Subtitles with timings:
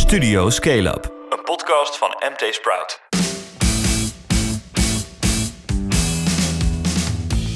[0.00, 3.00] Studio Scale Up, een podcast van MT Sprout.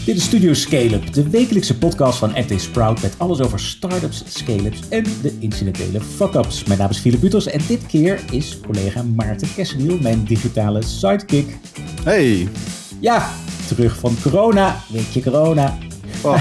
[0.05, 4.23] Dit is Studio Scale Up, de wekelijkse podcast van MT Sprout met alles over startups,
[4.27, 6.65] scale-ups en de incidentele fuck-ups.
[6.65, 11.59] Mijn naam is Philip Buters en dit keer is collega Maarten Kessendiel mijn digitale sidekick.
[12.03, 12.49] Hey.
[13.01, 13.29] Ja,
[13.69, 15.79] terug van corona, weekje corona.
[16.23, 16.41] Oh,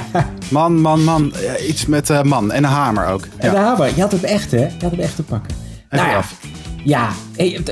[0.51, 1.33] man, man, man.
[1.41, 3.27] Ja, iets met uh, man en een hamer ook.
[3.37, 5.62] En de hamer, je had hem echt hè, je had hem echt te pakken.
[5.95, 6.23] Nou ja.
[6.85, 7.11] Ja,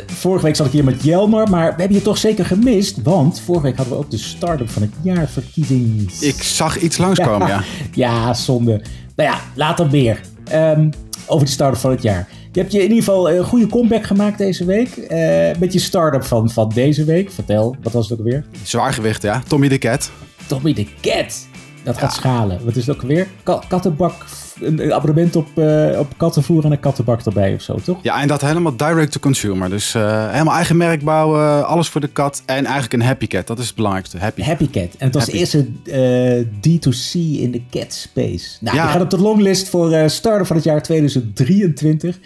[0.06, 3.02] vorige week zat ik hier met Jelmer, maar we hebben je toch zeker gemist.
[3.02, 6.12] Want vorige week hadden we ook de start-up van het jaar verkiezing.
[6.20, 7.64] Ik zag iets langskomen, ja.
[7.94, 8.82] Ja, zonde.
[9.16, 10.22] Nou ja, later meer.
[10.54, 10.90] Um,
[11.26, 12.28] over de start-up van het jaar.
[12.52, 14.98] Je hebt je in ieder geval een goede comeback gemaakt deze week.
[14.98, 17.32] Uh, met je start-up van, van deze week.
[17.32, 18.46] Vertel, wat was het ook weer?
[18.64, 19.42] Zwaargewicht, ja.
[19.48, 20.12] Tommy de Cat.
[20.48, 21.48] Tommy de Cat.
[21.84, 22.66] Dat gaat schalen.
[22.66, 23.28] Wat is het ook weer?
[23.68, 24.26] kattenbak,
[24.60, 28.00] een abonnement op, uh, op kattenvoer en een kattenbak erbij of zo, toch?
[28.02, 29.70] Ja, en dat helemaal direct to consumer.
[29.70, 33.48] Dus uh, helemaal eigen merk bouwen, alles voor de kat en eigenlijk een happy cat.
[33.48, 34.18] Dat is het belangrijkste.
[34.18, 34.96] Happy, happy cat.
[34.98, 38.58] En het was de eerste uh, D2C in de cat space.
[38.60, 38.84] Nou, ja.
[38.84, 42.20] je gaat op de longlist voor starter van het jaar 2023.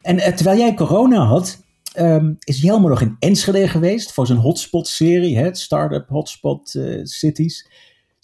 [0.00, 1.62] En terwijl jij corona had,
[1.98, 7.66] um, is Jelmer nog in Enschede geweest voor zijn hotspot-serie, het Startup Hotspot Cities.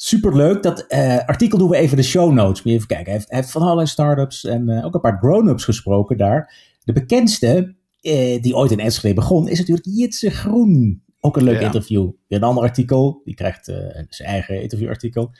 [0.02, 0.62] Superleuk.
[0.62, 2.62] Dat uh, artikel doen we even de show notes.
[2.62, 3.06] Moet je even kijken.
[3.06, 6.54] Hij heeft, hij heeft van allerlei startups en uh, ook een paar grown-ups gesproken daar.
[6.84, 11.02] De bekendste, uh, die ooit in Enschede begon, is natuurlijk Jitse Groen.
[11.20, 11.66] Ook een leuk ja.
[11.66, 12.10] interview.
[12.28, 13.20] Weer een ander artikel.
[13.24, 13.64] Die krijgt
[14.08, 15.30] zijn eigen interviewartikel.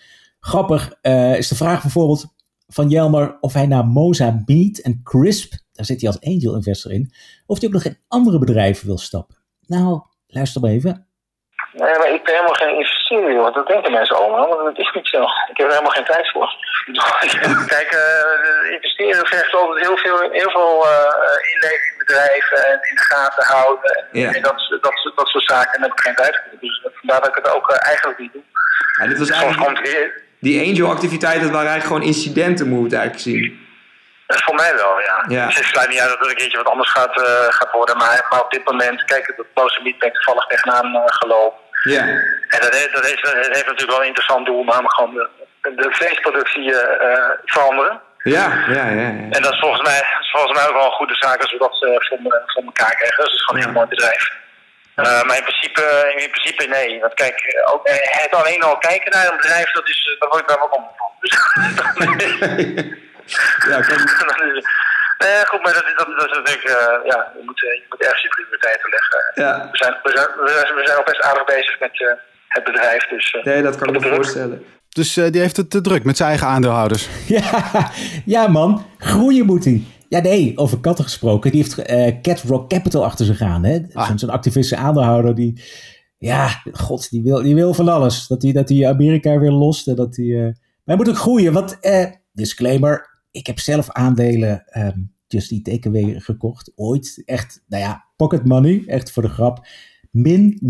[0.40, 0.98] Grappig
[1.36, 2.34] is de vraag bijvoorbeeld
[2.66, 6.92] van Jelmer of hij naar Moza Meat en Crisp, daar zit hij als angel investor
[6.92, 7.12] in,
[7.46, 9.36] of hij ook nog in andere bedrijven wil stappen.
[9.66, 11.06] Nou, luister maar even.
[11.72, 14.90] Nee, maar ik ben helemaal geen investeerder, want dat denken mensen allemaal, maar dat is
[14.94, 15.22] niet zo.
[15.22, 16.48] Ik heb er helemaal geen tijd voor.
[17.74, 22.96] Kijk, uh, investeren vergt altijd heel veel, heel veel uh, inleven in bedrijven en in
[22.96, 23.92] de gaten houden.
[24.12, 24.32] En, ja.
[24.32, 26.58] en dat, dat, dat, soort zaken, en daar heb ik geen tijd voor.
[26.60, 28.42] Dus vandaar dat ik het ook uh, eigenlijk niet doe.
[29.00, 33.68] Ja, dit was eigenlijk, die angel-activiteiten waren eigenlijk gewoon incidenten, moet je het eigenlijk zien.
[34.38, 35.24] Voor mij wel, ja.
[35.28, 35.46] ja.
[35.46, 37.96] Dus het sluit niet uit dat er een keertje wat anders gaat, uh, gaat worden.
[37.96, 41.58] Maar, maar op dit moment, kijk, de Boze ben ik toevallig tegenaan uh, gelopen.
[41.82, 42.02] Ja.
[42.48, 45.74] En dat heeft, dat, heeft, dat heeft natuurlijk wel een interessant doel, namelijk gewoon de,
[45.74, 46.74] de vleesproductie
[47.44, 48.00] veranderen.
[48.22, 50.02] Ja, ja, ja, ja, En dat is volgens mij,
[50.32, 52.04] volgens mij ook wel een goede zaak als we dat voor,
[52.46, 53.16] voor elkaar krijgen.
[53.16, 54.30] Dus dat is gewoon een heel mooi bedrijf.
[54.96, 57.00] Uh, maar in principe, in principe nee.
[57.00, 60.56] Want kijk, ook, het alleen al kijken naar een bedrijf, dat is, daar word ik
[60.56, 61.10] wel om van.
[61.20, 61.34] Dus,
[63.68, 63.98] ja, kan...
[65.24, 68.22] Nee, goed, maar dat, dat, dat is natuurlijk, uh, ja, je moet, je moet ergens
[68.22, 69.20] je prioriteiten leggen.
[69.34, 69.68] Ja.
[69.70, 72.08] We, zijn, we, zijn, we, zijn, we zijn al best aardig bezig met uh,
[72.48, 73.08] het bedrijf.
[73.08, 74.64] Dus, uh, nee, dat kan ik me voorstellen.
[74.88, 77.08] Dus die heeft het te druk met zijn eigen aandeelhouders.
[77.38, 77.90] Ja,
[78.24, 79.82] ja man, groeien moet hij.
[80.08, 81.50] Ja, nee, over katten gesproken.
[81.50, 83.64] Die heeft Cat Rock Capital achter zich aan.
[83.64, 83.78] Hè?
[83.92, 84.10] Ah.
[84.14, 85.62] Zo'n activistische aandeelhouder die...
[86.18, 88.26] Ja, god, die wil, die wil van alles.
[88.26, 89.88] Dat hij dat die Amerika weer lost.
[89.88, 90.54] En dat die, maar
[90.84, 91.52] hij moet ook groeien.
[91.52, 91.78] Want,
[92.32, 96.72] disclaimer, ik heb zelf aandelen um, Just Eat Takeaway gekocht.
[96.74, 97.22] Ooit.
[97.24, 98.82] Echt, nou ja, pocket money.
[98.86, 99.66] Echt voor de grap.
[100.10, 100.60] Min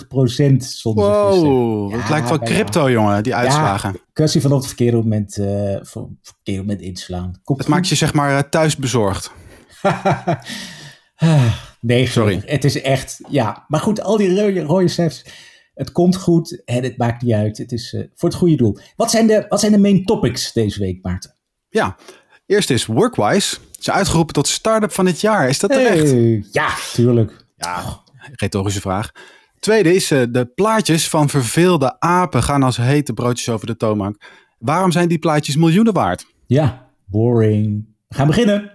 [0.00, 3.92] 49,89 procent zonder Wow, ja, het lijkt wel crypto, jongen, die uitslagen.
[3.92, 5.88] Ja, kwestie van op het verkeerde moment, uh, het
[6.22, 7.40] verkeerde moment inslaan.
[7.44, 9.32] Komt het maakt je zeg maar eh, thuis bezorgd.
[11.80, 12.42] nee, sorry.
[12.44, 13.64] Het is echt, ja.
[13.68, 15.24] Maar goed, al die rode, rode cijfers
[15.74, 17.58] het komt goed en het maakt niet uit.
[17.58, 18.78] Het is uh, voor het goede doel.
[18.96, 21.34] Wat zijn, de, wat zijn de main topics deze week, Maarten?
[21.68, 21.96] Ja,
[22.46, 23.54] eerst is Workwise.
[23.54, 25.48] Ze is uitgeroepen tot start-up van het jaar.
[25.48, 26.10] Is dat terecht?
[26.10, 27.44] Hey, ja, tuurlijk.
[27.56, 28.02] Ja,
[28.32, 29.10] retorische vraag.
[29.58, 34.16] Tweede is uh, de plaatjes van verveelde apen gaan als hete broodjes over de toonbank.
[34.58, 36.26] Waarom zijn die plaatjes miljoenen waard?
[36.46, 37.86] Ja, boring.
[38.08, 38.72] We gaan beginnen.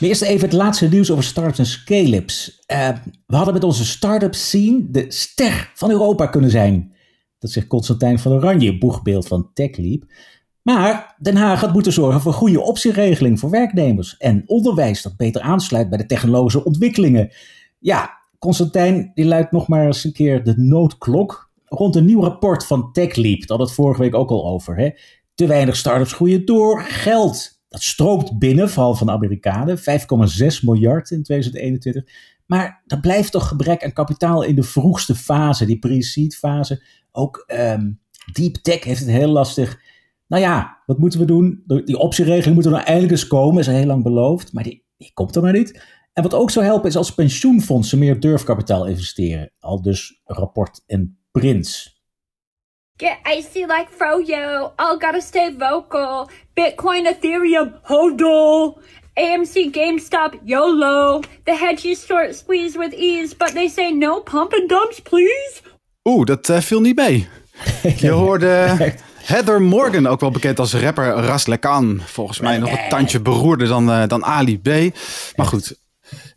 [0.00, 2.64] Maar eerst even het laatste nieuws over startups en scale-ups.
[2.72, 2.88] Uh,
[3.26, 6.94] we hadden met onze start-up scene de ster van Europa kunnen zijn.
[7.38, 10.02] Dat zegt Constantijn van Oranje, boegbeeld van TechLeap.
[10.62, 15.40] Maar Den Haag had moeten zorgen voor goede optieregeling voor werknemers en onderwijs dat beter
[15.40, 17.30] aansluit bij de technologische ontwikkelingen.
[17.78, 22.66] Ja, Constantijn die luidt nog maar eens een keer de noodklok rond een nieuw rapport
[22.66, 23.40] van TechLeap.
[23.40, 24.76] Dat had het vorige week ook al over.
[24.76, 24.90] Hè?
[25.34, 29.84] Te weinig startups groeien door, geld dat stroomt binnen, vooral van de Amerikanen, 5,6
[30.62, 32.04] miljard in 2021.
[32.46, 36.82] Maar er blijft toch gebrek aan kapitaal in de vroegste fase, die pre-seed fase.
[37.12, 38.00] Ook um,
[38.32, 39.80] deep tech heeft het heel lastig.
[40.26, 41.62] Nou ja, wat moeten we doen?
[41.66, 44.84] Die optieregeling moet er nou eindelijk eens komen, is al heel lang beloofd, maar die,
[44.96, 45.82] die komt er maar niet.
[46.12, 49.52] En wat ook zou helpen is als pensioenfondsen meer durfkapitaal investeren.
[49.58, 51.99] Al dus rapport en Prins.
[53.00, 54.72] Get icy like Froyo.
[54.78, 56.28] All gotta stay vocal.
[56.54, 58.78] Bitcoin, Ethereum, hodl.
[59.16, 61.22] AMC, GameStop, YOLO.
[61.44, 65.62] The hedges short squeeze with ease, but they say no pump and dumps, please.
[66.08, 67.28] Oeh, dat uh, viel niet mee.
[67.96, 68.76] Je hoorde
[69.32, 71.46] Heather Morgan, ook wel bekend als rapper Ras.
[72.04, 74.68] Volgens mij nog een tandje beroerder dan, uh, dan Ali B.
[75.36, 75.78] Maar goed,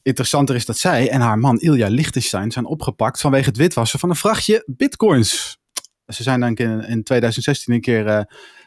[0.01, 4.09] interessanter is dat zij en haar man Ilja Lichtenstein zijn opgepakt vanwege het witwassen van
[4.09, 5.61] een vrachtje bitcoins.
[6.13, 8.21] Ze zijn dan in, in 2016 een keer uh,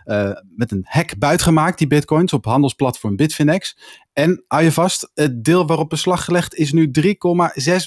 [0.05, 3.77] uh, met een hack buitgemaakt, die bitcoins, op handelsplatform Bitfinex.
[4.13, 7.13] En hou je vast, het deel waarop beslag gelegd is nu 3,6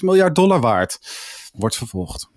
[0.00, 0.98] miljard dollar waard.
[1.52, 2.28] Wordt vervolgd.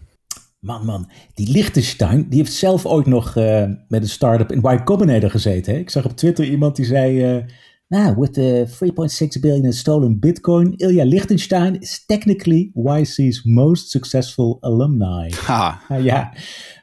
[0.59, 4.83] Man, man, die Lichtenstein, die heeft zelf ooit nog uh, met een start-up in Y
[4.83, 5.73] Combinator gezeten.
[5.73, 5.79] Hè?
[5.79, 7.45] Ik zag op Twitter iemand die zei...
[7.93, 14.57] Nou, with the 3.6 billion in stolen Bitcoin, Ilya Lichtenstein is technically YC's most successful
[14.61, 15.29] alumni.
[15.45, 15.81] Ha.
[15.91, 16.33] Uh, ja.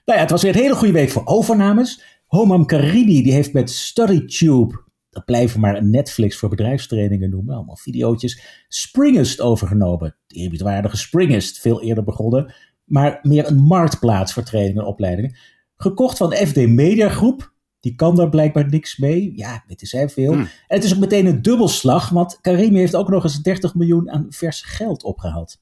[0.05, 2.03] Nou ja, het was weer een hele goede week voor overnames.
[2.27, 8.65] Homam Karidi, die heeft met StudyTube, dat blijven maar Netflix voor bedrijfstrainingen noemen, allemaal videootjes,
[8.69, 10.17] Springest overgenomen.
[10.27, 12.55] De eerbiedwaardige Springest, veel eerder begonnen,
[12.85, 15.37] maar meer een marktplaats voor trainingen en opleidingen.
[15.77, 19.33] Gekocht van FD Media Groep, die kan daar blijkbaar niks mee.
[19.35, 20.33] Ja, weten zij veel.
[20.33, 20.41] Hmm.
[20.41, 24.11] En het is ook meteen een dubbelslag, want Karimi heeft ook nog eens 30 miljoen
[24.11, 25.59] aan vers geld opgehaald.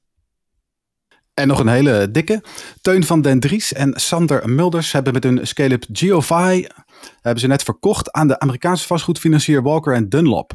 [1.39, 2.43] En nog een hele dikke.
[2.81, 6.67] Teun van den Dries en Sander Mulders hebben met hun scale-up Geofy
[7.21, 10.53] hebben ze net verkocht aan de Amerikaanse vastgoedfinancier Walker Dunlop.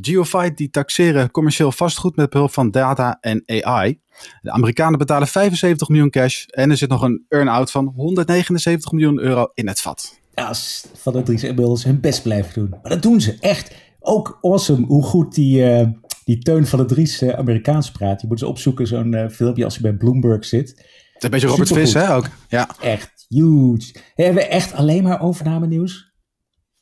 [0.00, 4.00] Geofy die taxeren commercieel vastgoed met behulp van data en AI.
[4.40, 9.20] De Amerikanen betalen 75 miljoen cash en er zit nog een earn-out van 179 miljoen
[9.20, 10.22] euro in het vat.
[10.34, 10.54] Ja,
[10.94, 11.42] Van Dries
[11.84, 12.68] hun best blijven doen.
[12.68, 13.74] Maar dat doen ze echt.
[14.00, 15.80] Ook awesome hoe goed die...
[15.80, 15.86] Uh
[16.24, 18.20] die Teun van de Dries uh, Amerikaans praat.
[18.20, 20.68] Je moet eens opzoeken, zo'n uh, filmpje als je bij Bloomberg zit.
[20.68, 20.78] Het
[21.16, 22.28] is een beetje Robert Vis, hè, ook.
[22.48, 22.68] Ja.
[22.80, 23.94] Echt huge.
[24.14, 26.12] Hebben we echt alleen maar overname nieuws?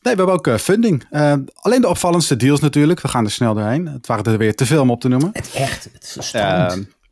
[0.01, 1.05] Nee, we hebben ook funding.
[1.55, 3.01] alleen de opvallendste deals natuurlijk.
[3.01, 3.87] We gaan er snel doorheen.
[3.87, 5.31] Het waren er weer te veel om op te noemen.
[5.33, 6.33] Het echt, het is.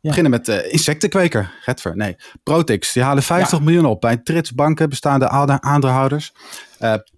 [0.01, 1.95] Beginnen met insectenkweker, Getver.
[1.95, 2.93] Nee, Protix.
[2.93, 3.63] Die halen 50 ja.
[3.63, 5.29] miljoen op bij Trits banken bestaande
[5.61, 6.33] aandeelhouders.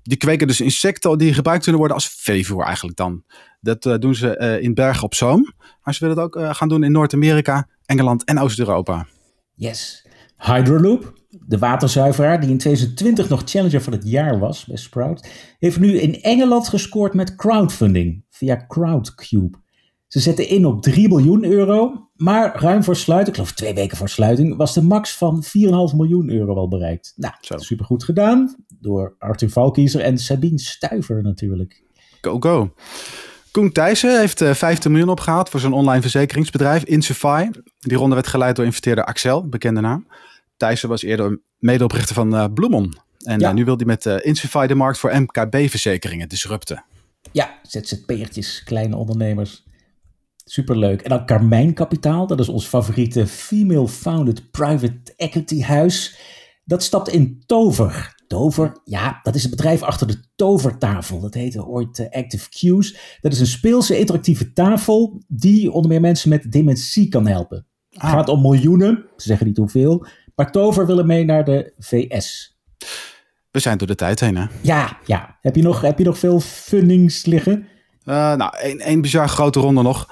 [0.04, 3.24] die kweken dus insecten die gebruikt kunnen worden als veevoer eigenlijk dan.
[3.64, 5.54] Dat uh, doen ze uh, in Bergen op Zoom.
[5.84, 9.08] Maar ze willen het ook uh, gaan doen in Noord-Amerika, Engeland en Oost-Europa.
[9.56, 10.06] Yes.
[10.38, 15.28] Hydroloop, de waterzuiveraar die in 2020 nog Challenger van het jaar was bij Sprout,
[15.60, 19.58] heeft nu in Engeland gescoord met crowdfunding via Crowdcube.
[20.08, 23.98] Ze zetten in op 3 miljoen euro, maar ruim voor sluiting, ik geloof twee weken
[23.98, 25.52] voor sluiting, was de max van 4,5
[25.96, 27.14] miljoen euro al bereikt.
[27.16, 31.84] Nou, supergoed gedaan door Arthur Valkiezer en Sabine Stuiver natuurlijk.
[32.22, 32.74] Go, go.
[33.52, 37.50] Koen Thijssen heeft 15 miljoen opgehaald voor zijn online verzekeringsbedrijf Insufy.
[37.80, 40.08] Die ronde werd geleid door investeerder Axel, bekende naam.
[40.58, 42.98] Thijssen was eerder medeoprichter van uh, Bloemon.
[43.18, 43.50] En ja.
[43.50, 46.84] uh, nu wil hij met uh, de markt voor MKB-verzekeringen disrupten.
[47.32, 49.64] Ja, ZZP'ertjes, kleine ondernemers.
[50.46, 51.02] Superleuk.
[51.02, 56.18] En dan Carmijn Kapitaal, dat is ons favoriete female-founded private equity huis.
[56.66, 58.16] Dat stapt in Tover.
[58.28, 61.20] Tover, ja, dat is het bedrijf achter de tovertafel.
[61.20, 63.18] Dat heette ooit uh, Active Cues.
[63.22, 67.66] Dat is een speelse interactieve tafel die onder meer mensen met dementie kan helpen.
[67.90, 68.12] Het ah.
[68.12, 70.06] gaat om miljoenen, ze zeggen niet hoeveel.
[70.36, 72.58] Maar Tover willen mee naar de VS.
[73.52, 74.46] We zijn door de tijd heen, hè?
[74.62, 75.38] Ja, ja.
[75.42, 77.68] Heb je nog, heb je nog veel fundings liggen?
[78.06, 80.10] Uh, nou, één bizar grote ronde nog.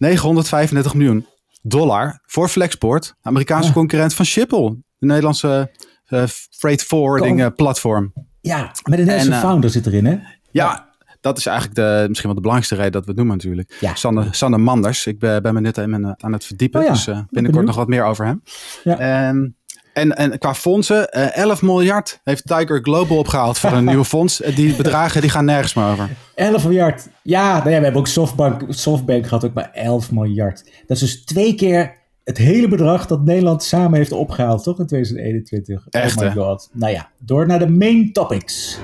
[0.00, 1.26] 935 miljoen
[1.62, 3.74] dollar voor Flexport, Amerikaanse ja.
[3.74, 4.70] concurrent van Schiphol.
[4.98, 5.70] De Nederlandse
[6.08, 8.12] uh, freight forwarding uh, platform.
[8.40, 10.10] Ja, met een Nederlandse uh, founder zit erin, hè?
[10.10, 10.88] Ja, ja,
[11.20, 13.76] dat is eigenlijk de, misschien wel de belangrijkste reden dat we het doen natuurlijk.
[13.80, 13.94] Ja.
[13.94, 15.06] Sanne, Sanne Manders.
[15.06, 15.78] Ik ben, ben me net
[16.22, 16.92] aan het verdiepen, oh ja.
[16.92, 18.42] dus binnenkort nog wat meer over hem.
[18.84, 18.98] Ja.
[18.98, 19.56] En,
[20.00, 24.42] en, en qua fondsen, 11 miljard heeft Tiger Global opgehaald voor een nieuwe fonds.
[24.54, 26.08] Die bedragen die gaan nergens meer over.
[26.34, 27.08] 11 miljard.
[27.22, 30.64] Ja, nou ja, we hebben ook Softbank, Softbank gehad, ook maar 11 miljard.
[30.86, 34.86] Dat is dus twee keer het hele bedrag dat Nederland samen heeft opgehaald, toch in
[34.86, 35.86] 2021.
[35.88, 36.68] Echt, oh my god.
[36.72, 38.78] Nou ja, door naar de main topics.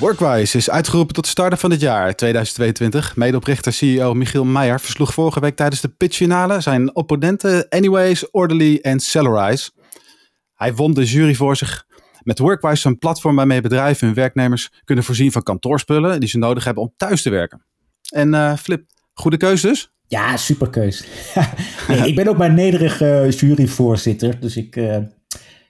[0.00, 3.16] Workwise is uitgeroepen tot starter van het jaar 2022.
[3.16, 9.00] Medeoprichter CEO Michiel Meijer versloeg vorige week tijdens de pitchfinale zijn opponenten Anyways, Orderly en
[9.00, 9.70] Cellarize.
[10.56, 11.86] Hij won de jury voor zich
[12.22, 16.64] met Workwise een platform waarmee bedrijven hun werknemers kunnen voorzien van kantoorspullen die ze nodig
[16.64, 17.64] hebben om thuis te werken.
[18.10, 18.84] En uh, Flip,
[19.14, 19.90] goede keuze dus?
[20.06, 21.04] Ja, superkeus.
[22.04, 24.40] ik ben ook maar nederige uh, juryvoorzitter.
[24.40, 24.96] Dus ik, uh,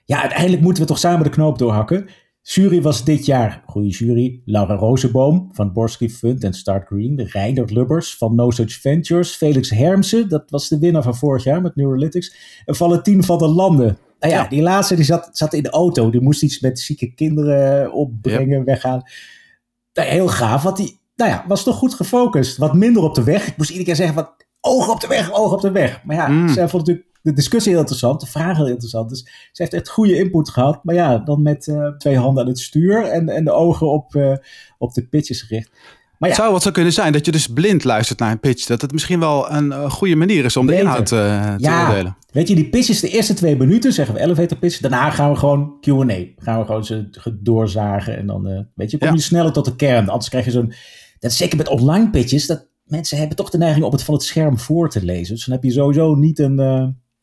[0.05, 2.09] ja, uiteindelijk moeten we toch samen de knoop doorhakken.
[2.41, 7.73] Jury was dit jaar, goede jury, Laura Rozenboom van Borsky Fund en Start Green, Reiner
[7.73, 11.75] Lubbers van No Such Ventures, Felix Hermsen, dat was de winnaar van vorig jaar met
[11.75, 13.97] Neurolytics, en Valentien van der Landen.
[14.19, 17.13] Nou ja, die laatste die zat, zat in de auto, die moest iets met zieke
[17.13, 19.01] kinderen opbrengen, weggaan.
[19.93, 22.57] Nou, heel gaaf, want die nou ja, was toch goed gefocust.
[22.57, 23.47] Wat minder op de weg.
[23.47, 26.03] Ik moest iedere keer zeggen, wat, oog op de weg, oog op de weg.
[26.03, 26.49] Maar ja, Mm.
[26.49, 29.09] zij vond natuurlijk de discussie heel interessant, de vragen heel interessant.
[29.09, 29.19] Dus
[29.51, 30.83] ze heeft echt goede input gehad.
[30.83, 34.15] Maar ja, dan met eh, twee handen aan het stuur en, en de ogen op,
[34.15, 34.33] eh,
[34.77, 35.71] op de pitches gericht.
[36.17, 38.39] Maar ja, Het zou wat zo kunnen zijn dat je dus blind luistert naar een
[38.39, 38.65] pitch.
[38.65, 41.87] Dat het misschien wel een eh, goede manier is om de inhoud eh, te Ja.
[41.87, 42.17] oordelen.
[42.31, 44.79] weet je, die pitches, de eerste twee minuten, zeggen we elevator pitch.
[44.79, 46.23] Daarna gaan we gewoon Q&A.
[46.37, 47.09] Gaan we gewoon ze
[47.39, 49.13] doorzagen en dan, eh, weet je, kom Ja.
[49.13, 50.09] je sneller tot de kern.
[50.09, 50.73] Anders krijg je zo'n,
[51.19, 54.13] dat is zeker met online pitches, dat mensen hebben toch de neiging om het van
[54.13, 55.35] het scherm voor te lezen.
[55.35, 56.55] Dus dan heb je sowieso niet een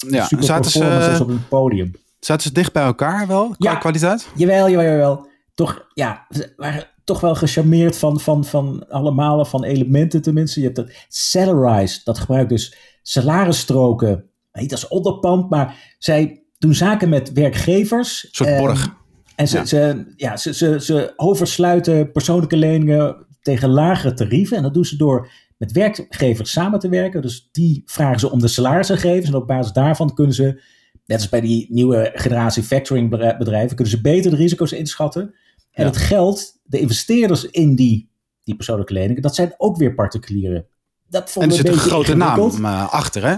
[0.09, 1.91] Ja, super zaten ze, performance op een podium.
[2.21, 3.77] zaten ze dicht bij elkaar wel, qua Ja.
[3.77, 4.29] kwaliteit?
[4.35, 5.27] Jawel, jawel, jawel.
[5.55, 10.59] Toch, ja, waren toch wel gecharmeerd van, van, van allemaal, van elementen tenminste.
[10.61, 17.09] Je hebt dat Salarize, dat gebruikt dus salarisstroken, niet als onderpand, maar zij doen zaken
[17.09, 18.25] met werkgevers.
[18.25, 18.95] Een soort Ehm, borg.
[19.37, 19.65] En ze, Ja.
[19.65, 24.57] ze, ja, ze, ze, ze oversluiten persoonlijke leningen tegen lagere tarieven.
[24.57, 27.23] En dat doen ze door met werkgevers samen te werken.
[27.23, 29.29] Dus die vragen ze om de salarisgegevens.
[29.29, 30.63] En op basis daarvan kunnen ze,
[31.07, 35.35] net als bij die nieuwe generatie factoring bedrijven, kunnen ze beter de risico's inschatten.
[35.75, 35.91] En Ja.
[35.91, 38.11] het geld, de investeerders in die,
[38.45, 40.67] die persoonlijke leningen, dat zijn ook weer particulieren.
[41.09, 43.37] Dat En vonden er zit een grote naam eh, achter, hè?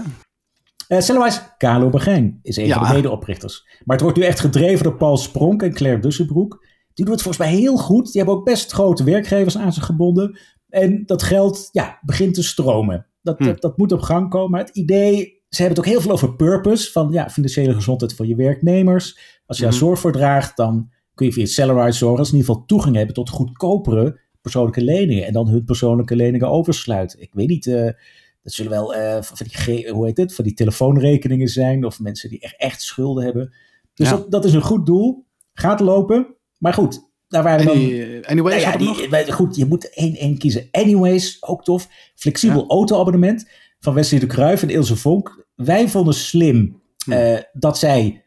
[0.89, 2.77] Uh, Cellerwise, Carlo Begijn is een Ja.
[2.79, 3.67] van de medeoprichters.
[3.83, 6.65] Maar het wordt nu echt gedreven door Paul Spronk en Claire Dussenbroek.
[6.93, 8.05] Die doen het volgens mij heel goed.
[8.11, 10.37] Die hebben ook best grote werkgevers aan zich gebonden.
[10.69, 13.05] En dat geld ja, begint te stromen.
[13.21, 13.45] Dat, Hm.
[13.45, 14.51] dat, dat moet op gang komen.
[14.51, 16.91] Maar het idee, ze hebben het ook heel veel over purpose.
[16.91, 19.19] Van ja, financiële gezondheid voor je werknemers.
[19.45, 19.81] Als je daar Mhm.
[19.81, 22.17] zorg voor draagt, dan kun je via Cellerwise zorgen.
[22.17, 25.25] Dat ze in ieder geval toegang hebben tot goedkopere persoonlijke leningen.
[25.25, 27.21] En dan hun persoonlijke leningen oversluiten.
[27.21, 27.67] Ik weet niet...
[27.67, 27.89] eh,
[28.43, 31.85] dat zullen wel eh, van die, hoe heet het, van die telefoonrekeningen zijn.
[31.85, 33.53] Of mensen die echt, echt schulden hebben.
[33.93, 34.15] Dus Ja.
[34.15, 35.25] dat, dat is een goed doel.
[35.53, 36.35] Gaat lopen.
[36.57, 37.75] Maar goed, daar waren dan...
[37.75, 40.67] Any, anyways, Nou ja, die, goed, je moet één, één kiezen.
[40.71, 41.87] Anyways, ook tof.
[42.15, 42.67] Flexibel Ja.
[42.67, 45.45] autoabonnement van Wesley de Kruijf en Ilse Vonk.
[45.55, 47.11] Wij vonden slim Hm.
[47.11, 48.21] eh, dat zij...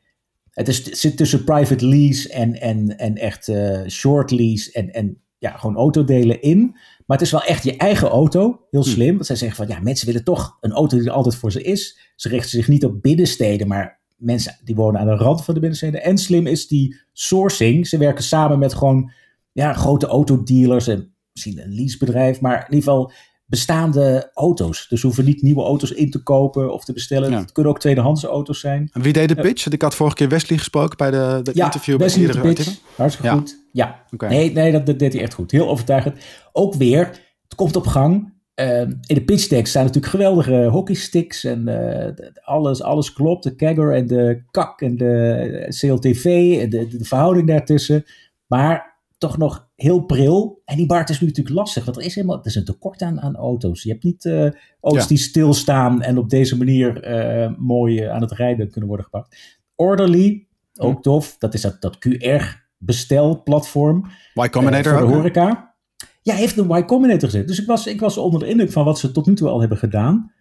[0.60, 4.92] Het is, het zit tussen private lease en, en, en echt eh, short lease en,
[4.92, 6.58] en ja, gewoon autodelen in.
[7.06, 8.66] Maar het is wel echt je eigen auto.
[8.70, 8.88] Heel Hm.
[8.88, 9.14] slim.
[9.14, 11.62] Want zij zeggen van ja, mensen willen toch een auto die er altijd voor ze
[11.62, 11.98] is.
[12.16, 15.60] Ze richten zich niet op binnensteden, maar mensen die wonen aan de rand van de
[15.60, 16.02] binnensteden.
[16.02, 17.86] En slim is die sourcing.
[17.86, 19.12] Ze werken samen met gewoon
[19.52, 23.12] ja, grote autodealers en misschien een leasebedrijf, maar in ieder geval
[23.50, 24.86] bestaande auto's.
[24.88, 27.30] Dus we hoeven niet nieuwe auto's in te kopen of te bestellen.
[27.30, 27.38] Ja.
[27.38, 28.88] Het kunnen ook tweedehands auto's zijn.
[28.92, 29.62] En Wie deed de pitch?
[29.64, 31.96] Want Ik had vorige keer Wesley gesproken bij de, de Ja, interview.
[31.96, 32.66] bij Wesley iedere de pitch.
[32.66, 32.88] artikel.
[32.96, 33.38] Hartstikke Ja.
[33.38, 33.58] goed.
[33.72, 34.02] Ja.
[34.12, 34.28] Oké.
[34.28, 35.50] Nee, nee dat, dat deed hij echt goed.
[35.50, 36.16] Heel overtuigend.
[36.52, 37.06] Ook weer,
[37.42, 38.38] het komt op gang.
[38.54, 43.42] Eh, in de pitch deck staan natuurlijk geweldige hockeysticks en eh, alles, alles klopt.
[43.42, 46.24] De kegger en de kak en de CLTV
[46.62, 48.04] en de, de verhouding daartussen.
[48.46, 48.89] Maar
[49.20, 50.62] toch nog heel pril.
[50.64, 53.02] En die Bart is nu natuurlijk lastig, want er is helemaal, er is een tekort
[53.02, 53.82] aan, aan auto's.
[53.82, 54.40] Je hebt niet eh,
[54.80, 55.08] auto's Ja.
[55.08, 59.36] die stilstaan en op deze manier eh, mooi eh, aan het rijden kunnen worden gepakt.
[59.74, 60.46] Orderly,
[60.78, 61.36] ook tof.
[61.38, 64.04] Dat is dat, dat QR-bestelplatform.
[64.34, 65.74] Y Combinator Eh, voor de horeca.
[66.22, 67.48] Ja, heeft een Y Combinator gezet.
[67.48, 69.60] Dus ik was, ik was onder de indruk van wat ze tot nu toe al
[69.60, 70.32] hebben gedaan.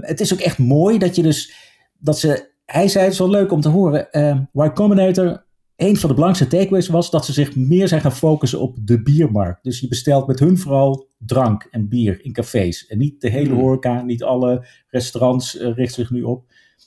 [0.00, 1.54] Het is ook echt mooi dat je dus,
[1.98, 4.08] dat ze, hij zei het is wel leuk om te horen,
[4.52, 5.44] Y Combinator,
[5.76, 9.02] een van de belangrijkste takeaways was dat ze zich meer zijn gaan focussen op de
[9.02, 9.62] biermarkt.
[9.64, 12.86] Dus je bestelt met hun vooral drank en bier in cafés.
[12.86, 13.58] En niet de hele Hmm.
[13.58, 16.44] horeca, niet alle restaurants eh, richten zich nu op.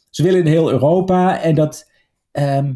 [0.09, 1.91] Ze willen in heel Europa en dat,
[2.31, 2.73] ehm,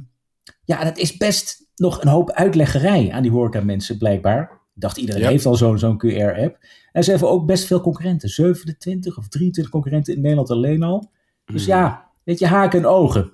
[0.64, 4.42] ja, dat is best nog een hoop uitleggerij aan die horeca mensen blijkbaar.
[4.76, 6.58] Ik dacht iedereen heeft al zo'n zo'n QR-app.
[6.92, 8.30] En ze hebben ook best veel concurrenten.
[8.30, 11.12] 27 of 23 concurrenten in Nederland alleen al.
[11.46, 11.74] Dus Hmm.
[11.74, 13.32] ja, weet je, haken en ogen.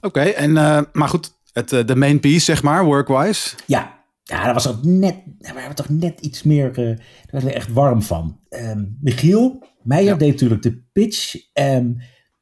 [0.00, 3.56] Oké, en eh, maar goed, het, eh, de main piece, zeg maar, workwise.
[3.66, 6.98] Ja, ja daar was net, daar waren we toch net iets meer, eh, daar
[7.30, 8.38] werden we echt warm van.
[8.48, 10.18] Ehm, Michiel Meijer Ja.
[10.18, 11.34] deed natuurlijk de pitch.
[11.52, 11.90] Ehm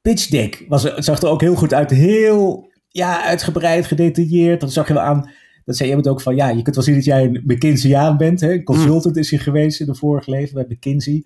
[0.03, 1.91] pitch deck was, zag er ook heel goed uit.
[1.91, 4.61] Heel ja, uitgebreid, gedetailleerd.
[4.61, 5.31] Dat zag je wel aan.
[5.65, 8.17] Dat zei je het ook van, ja, je kunt wel zien dat jij een McKinseyaan
[8.17, 8.41] bent.
[8.41, 8.53] Hè?
[8.53, 11.25] Een consultant is hij geweest in de vorige leven bij McKinsey.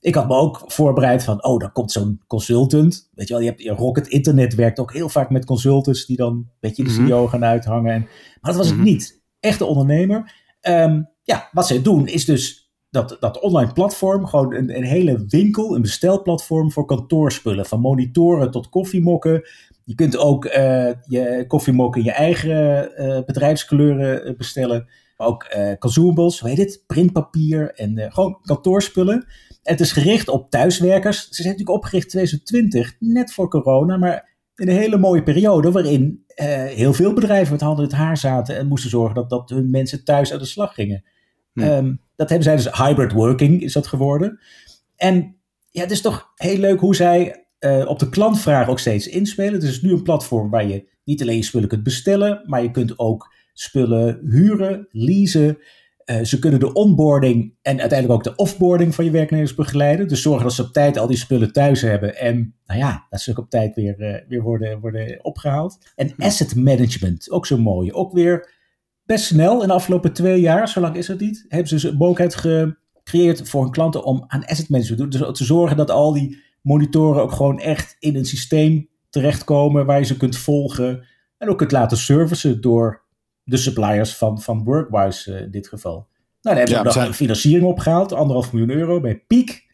[0.00, 3.10] Ik had me ook voorbereid van, oh, dan komt zo'n consultant.
[3.14, 6.32] Weet je wel, je hebt Rocket Internet werkt ook heel vaak met consultants die dan
[6.32, 7.06] een beetje de Mhm.
[7.06, 7.92] CEO gaan uithangen.
[7.92, 8.00] En,
[8.40, 8.76] maar dat was Mhm.
[8.76, 9.22] het niet.
[9.40, 10.32] Echte ondernemer.
[10.60, 15.24] Ehm, ja, wat zij doen is dus dat, dat online platform, gewoon een, een hele
[15.28, 17.66] winkel, een bestelplatform voor kantoorspullen.
[17.66, 19.42] Van monitoren tot koffiemokken.
[19.84, 22.90] Je kunt ook je koffiemok in je eigen
[23.26, 24.88] bedrijfskleuren bestellen.
[25.16, 25.46] Maar ook
[25.78, 26.82] consumables, hoe heet het?
[26.86, 29.26] Printpapier en gewoon kantoorspullen.
[29.62, 31.28] Het is gericht op thuiswerkers.
[31.28, 33.96] Ze zijn natuurlijk opgericht in 2020, net voor corona.
[33.96, 38.16] Maar in een hele mooie periode waarin heel veel bedrijven met handen in het haar
[38.16, 38.56] zaten.
[38.56, 41.04] En moesten zorgen dat, dat hun mensen thuis aan de slag gingen.
[41.54, 44.40] Ehm, dat hebben zij dus hybrid working is dat geworden.
[44.96, 45.36] En
[45.70, 49.52] ja, het is toch heel leuk hoe zij uh, op de klantvraag ook steeds inspelen.
[49.52, 52.70] Het is nu een platform waar je niet alleen je spullen kunt bestellen, maar je
[52.70, 55.58] kunt ook spullen huren, leasen.
[56.10, 60.08] Uh, ze kunnen de onboarding en uiteindelijk ook de offboarding van je werknemers begeleiden.
[60.08, 62.16] Dus zorgen dat ze op tijd al die spullen thuis hebben.
[62.16, 65.78] En nou ja, dat ze ook op tijd weer, uh, weer worden, worden opgehaald.
[65.94, 67.92] En asset management, ook zo mooi.
[67.92, 68.50] Ook weer
[69.04, 71.84] best snel, in de afgelopen twee jaar, zo lang is het niet, hebben ze dus
[71.84, 75.28] een mogelijkheid gecreëerd voor hun klanten om aan asset management te doen.
[75.28, 79.98] Dus te zorgen dat al die monitoren ook gewoon echt in een systeem terechtkomen waar
[79.98, 81.06] je ze kunt volgen.
[81.38, 83.06] En ook kunt laten servicen door
[83.48, 85.92] de suppliers van, van Workwise uh, in dit geval.
[85.92, 86.06] Nou,
[86.40, 87.06] daar hebben ja, we nog zijn...
[87.06, 89.66] een financiering opgehaald, anderhalf miljoen euro bij Peak.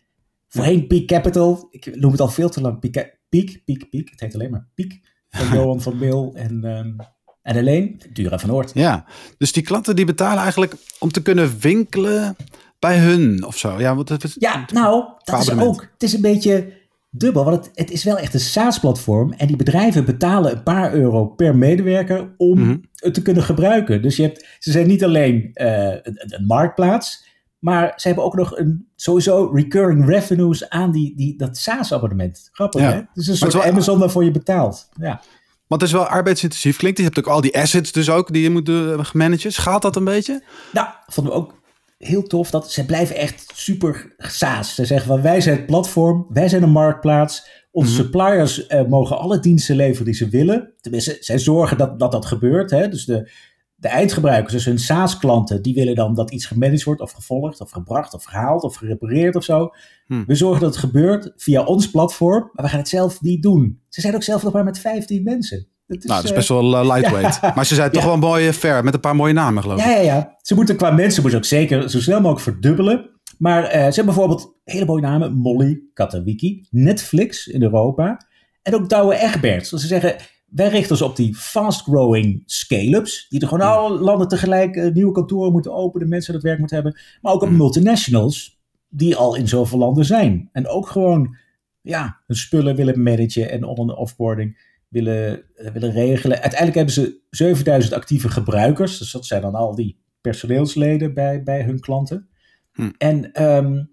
[0.49, 4.09] Voorheen Peak Capital, ik noem het al veel te lang, Peak, Peak, Peak, Peak.
[4.11, 4.93] het heet alleen maar Peak.
[5.29, 6.97] Van Johan van Meel en um,
[7.43, 8.71] en alleen Dura van Noord.
[8.75, 9.05] Ja,
[9.39, 12.37] dus die klanten die betalen eigenlijk om te kunnen winkelen
[12.79, 13.81] bij hun of zo.
[13.81, 15.81] Ja, want het is, ja nou, dat is ook.
[15.93, 16.73] Het is een beetje
[17.17, 19.33] dubbel, want het, het is wel echt een SaaS-platform.
[19.33, 22.77] En die bedrijven betalen een paar euro per medewerker om mhm.
[22.95, 24.03] het te kunnen gebruiken.
[24.03, 27.25] Dus je hebt, ze zijn niet alleen uh, een, een, marktplaats,
[27.59, 32.49] maar ze hebben ook nog een sowieso recurring revenues aan die, die, dat SaaS-abonnement.
[32.53, 32.93] Grappig, ja.
[32.93, 33.03] hè?
[33.15, 34.89] Dus een soort Amazon waarvoor je betaalt.
[35.01, 35.21] Ja.
[35.67, 36.99] Want het is wel arbeidsintensief klinkt.
[36.99, 39.53] Je hebt ook al die assets dus ook die je moet uh, managen.
[39.53, 40.43] Gaat dat een beetje?
[40.73, 41.63] Nou, vonden we ook
[42.07, 42.51] heel tof.
[42.51, 44.75] Dat ze blijven echt super saas.
[44.75, 46.27] Ze zeggen van wij zijn het platform.
[46.29, 47.49] Wij zijn een marktplaats.
[47.71, 48.03] Onze mhm.
[48.03, 50.73] suppliers uh, mogen alle diensten leveren die ze willen.
[50.81, 52.71] Tenminste, zij zorgen dat dat, dat gebeurt.
[52.71, 52.89] Hè?
[52.89, 53.31] Dus de,
[53.75, 57.71] de eindgebruikers, dus hun SaaS-klanten, die willen dan dat iets gemanaged wordt of gevolgd of
[57.71, 59.71] gebracht of gehaald of gerepareerd of zo.
[60.07, 60.25] Hmm.
[60.27, 63.81] We zorgen dat het gebeurt via ons platform, maar we gaan het zelf niet doen.
[63.89, 65.69] Ze zijn ook zelf nog maar met 15 mensen.
[65.87, 67.41] Dat is, nou, dat is best wel uh, lightweight.
[67.55, 69.85] Maar ze zijn toch wel een mooie fair met een paar mooie namen, geloof ik.
[69.85, 70.37] Ja, ja, ja.
[70.43, 73.11] Ze moeten qua mensen moeten ook zeker zo snel mogelijk verdubbelen.
[73.39, 75.33] Maar uh, ze hebben bijvoorbeeld hele mooie namen.
[75.35, 78.27] Molly, Katawiki, Netflix in Europa.
[78.63, 79.71] En ook Douwe Egberts.
[79.71, 84.29] Dus ze zeggen, wij richten ons op die fast-growing scale-ups, die er gewoon alle landen
[84.29, 87.01] tegelijk uh, nieuwe kantoren moeten openen, mensen dat werk moeten hebben.
[87.21, 87.57] Maar ook op mm.
[87.57, 90.49] multinationals, die al in zoveel landen zijn.
[90.53, 91.37] En ook gewoon
[91.81, 96.41] ja, hun spullen willen managen en on- en offboarding willen, uh, willen regelen.
[96.41, 98.99] Uiteindelijk hebben ze 7000 actieve gebruikers.
[98.99, 102.29] Dus dat zijn dan al die personeelsleden bij, bij hun klanten.
[102.73, 102.91] Hm.
[102.99, 103.91] En um,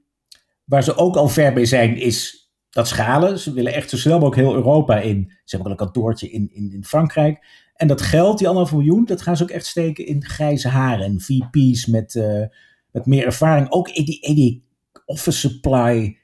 [0.65, 3.39] waar ze ook al ver mee zijn, is dat schalen.
[3.39, 5.31] Ze willen echt zo snel mogelijk heel Europa in.
[5.43, 7.45] Ze hebben een kantoortje in, in, in Frankrijk.
[7.75, 11.05] En dat geld, die anderhalf miljoen, dat gaan ze ook echt steken in grijze haren.
[11.05, 12.45] En VP's met, uh,
[12.91, 13.71] met meer ervaring.
[13.71, 14.65] Ook in die, in die
[15.05, 16.17] office supply.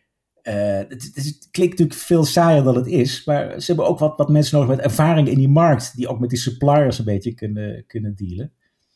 [0.47, 0.53] Uh,
[0.89, 3.25] het, het, klinkt natuurlijk veel saaier dan het is.
[3.25, 5.95] Maar ze hebben ook wat, wat mensen nodig met ervaring in die markt.
[5.95, 8.51] Die ook met die suppliers een beetje kunnen, kunnen dealen.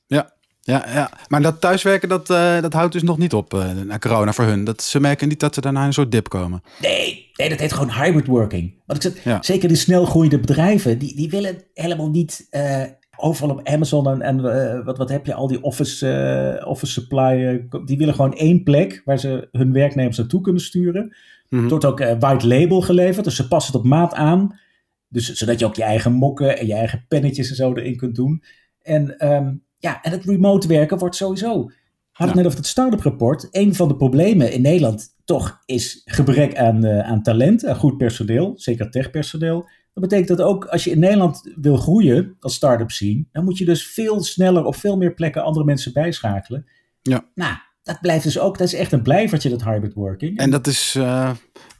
[0.07, 0.33] Ja,
[0.63, 3.97] ja, ja, maar dat thuiswerken, dat, uh, dat houdt dus nog niet op uh, na
[3.97, 4.63] corona voor hun.
[4.63, 6.63] Dat, ze merken niet dat ze daarna een soort dip komen.
[6.81, 8.73] Nee, nee dat heet gewoon hybrid working.
[8.85, 9.37] Want ik zeg, ja.
[9.41, 12.83] zeker die snel groeiende bedrijven, die, die willen helemaal niet uh,
[13.17, 14.41] overal op Amazon en, en
[14.85, 19.19] wat, wat heb je, al die office, office supply, die willen gewoon één plek waar
[19.19, 21.15] ze hun werknemers naartoe kunnen sturen.
[21.51, 21.69] Mm -hmm.
[21.69, 24.59] wordt ook white label geleverd, dus ze passen het op maat aan.
[25.07, 28.15] Dus, zodat je ook je eigen mokken en je eigen pennetjes en zo erin kunt
[28.15, 28.43] doen.
[28.81, 31.65] En um, ja, en het remote werken wordt sowieso.
[31.65, 31.73] We
[32.11, 32.41] hadden ja.
[32.41, 33.47] net over het start-up rapport.
[33.51, 37.97] Een van de problemen in Nederland toch is gebrek aan, uh, aan talent, aan goed
[37.97, 39.69] personeel, zeker techpersoneel.
[39.93, 43.57] Dat betekent dat ook als je in Nederland wil groeien als start-up zien, dan moet
[43.57, 46.65] je dus veel sneller op veel meer plekken andere mensen bijschakelen.
[47.01, 47.25] Ja.
[47.35, 50.37] Nou, dat blijft dus ook, dat is echt een blijvertje, dat hybrid working.
[50.37, 51.31] En dat is uh,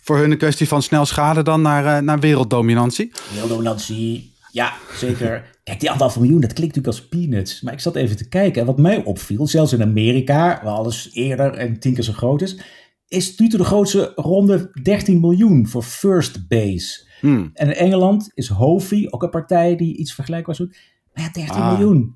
[0.02, 3.12] voor hun een kwestie van snel schade dan naar, uh, naar werelddominantie?
[3.32, 5.60] Werelddominantie, ja, zeker.
[5.64, 7.62] Kijk, die anderhalf miljoen, dat klinkt natuurlijk als peanuts.
[7.62, 8.62] Maar ik zat even te kijken.
[8.62, 12.42] En wat mij opviel, zelfs in Amerika, waar alles eerder en tien keer zo groot
[12.42, 12.60] is,
[13.08, 17.10] is nu de grootste ronde 13 miljoen voor First Base.
[17.20, 17.50] Hmm.
[17.54, 20.78] En in Engeland is Hovi, ook een partij die iets vergelijkbaars doet.
[21.14, 21.72] Maar ja, 13 ah.
[21.72, 22.16] miljoen.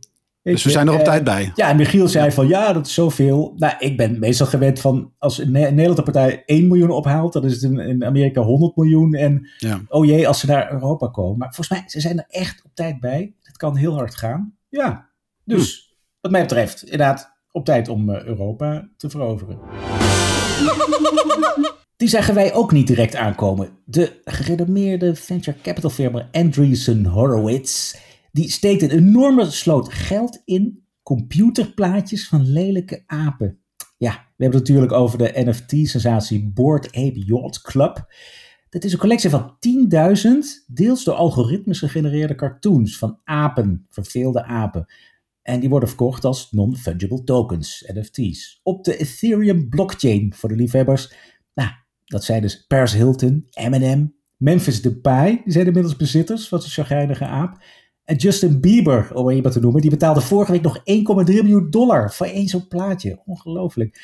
[0.53, 1.51] Dus we zijn er op tijd bij.
[1.55, 3.53] Ja, en Michiel zei van ja, dat is zoveel.
[3.55, 7.43] Nou, ik ben meestal gewend van als een Nederland een partij 1 miljoen ophaalt, dan
[7.43, 9.13] is het in, in Amerika 100 miljoen.
[9.13, 9.81] En ja.
[9.87, 11.37] oh jee, als ze naar Europa komen.
[11.37, 13.35] Maar volgens mij, ze zijn er echt op tijd bij.
[13.41, 14.55] Het kan heel hard gaan.
[14.69, 15.09] Ja,
[15.43, 15.95] dus hm.
[16.21, 19.59] wat mij betreft inderdaad op tijd om uh, Europa te veroveren.
[21.97, 23.69] Die zagen wij ook niet direct aankomen.
[23.85, 27.95] De gerenommeerde venture capital firma Andreessen Horowitz,
[28.35, 33.59] die steekt een enorme sloot geld in computerplaatjes van lelijke apen.
[33.97, 38.13] Ja, we hebben het natuurlijk over de NFT-sensatie Board Ape Yacht Club.
[38.69, 40.31] Dat is een collectie van 10.000
[40.67, 44.85] deels door algoritmes gegenereerde cartoons van apen, verveelde apen.
[45.41, 51.13] En die worden verkocht als non-fungible tokens, NFT's, op de Ethereum blockchain voor de liefhebbers.
[51.53, 51.69] Nou,
[52.05, 57.25] dat zijn dus Paris Hilton, Eminem, Memphis Depay, die zijn inmiddels bezitters van zo'n chagrijnige
[57.25, 57.63] aap.
[58.05, 60.83] En Justin Bieber, om iemand te noemen, die betaalde vorige week nog 1,3
[61.25, 63.21] miljoen dollar voor één zo'n plaatje.
[63.25, 64.01] Ongelooflijk.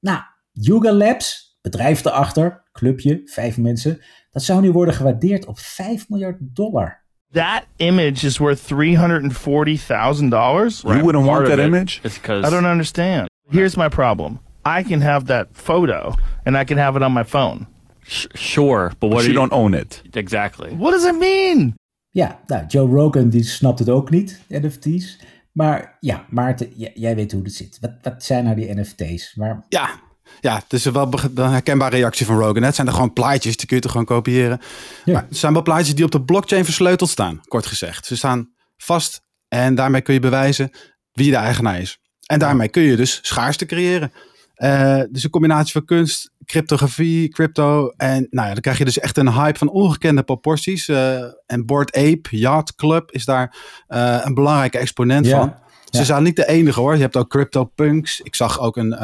[0.00, 0.20] Nou,
[0.52, 6.36] Yuga Labs, bedrijf erachter, clubje, vijf mensen, dat zou nu worden gewaardeerd op 5 miljard
[6.40, 6.98] dollar.
[7.32, 10.80] That image is worth three hundred and forty thousand dollars.
[10.80, 12.00] You wouldn't want that image?
[12.26, 13.28] I don't understand.
[13.48, 14.40] Here's my problem.
[14.78, 17.66] I can have that photo, and I can have it on my phone.
[18.02, 20.02] Sh- sure, but what But you you- don't own it.
[20.12, 20.70] Exactly.
[20.76, 21.74] What does it mean?
[22.10, 25.18] Ja, nou, Joe Rogan die snapt het ook niet, NFT's.
[25.52, 27.78] Maar ja, Maarten, jij weet hoe het zit.
[27.80, 29.34] Wat, wat zijn nou die NFT's?
[29.34, 30.00] Maar Ja,
[30.40, 32.62] ja, het is wel een herkenbare reactie van Rogan.
[32.62, 34.60] Het zijn er gewoon plaatjes, die kun je toch gewoon kopiëren.
[35.04, 35.12] Ja.
[35.12, 38.06] Maar het zijn wel plaatjes die op de blockchain versleuteld staan, kort gezegd.
[38.06, 40.70] Ze staan vast en daarmee kun je bewijzen
[41.12, 41.98] wie de eigenaar is.
[42.26, 44.12] En daarmee kun je dus schaarste creëren.
[44.60, 47.92] Eh, dus een combinatie van kunst, cryptografie, crypto.
[47.96, 50.88] En nou ja, dan krijg je dus echt een hype van ongekende proporties.
[50.88, 55.54] Eh, en Board Ape Yacht Club is daar eh, een belangrijke exponent van.
[55.90, 56.04] Ze Ja.
[56.04, 56.94] zijn niet de enige hoor.
[56.94, 58.20] Je hebt ook CryptoPunks.
[58.20, 58.96] Ik zag ook een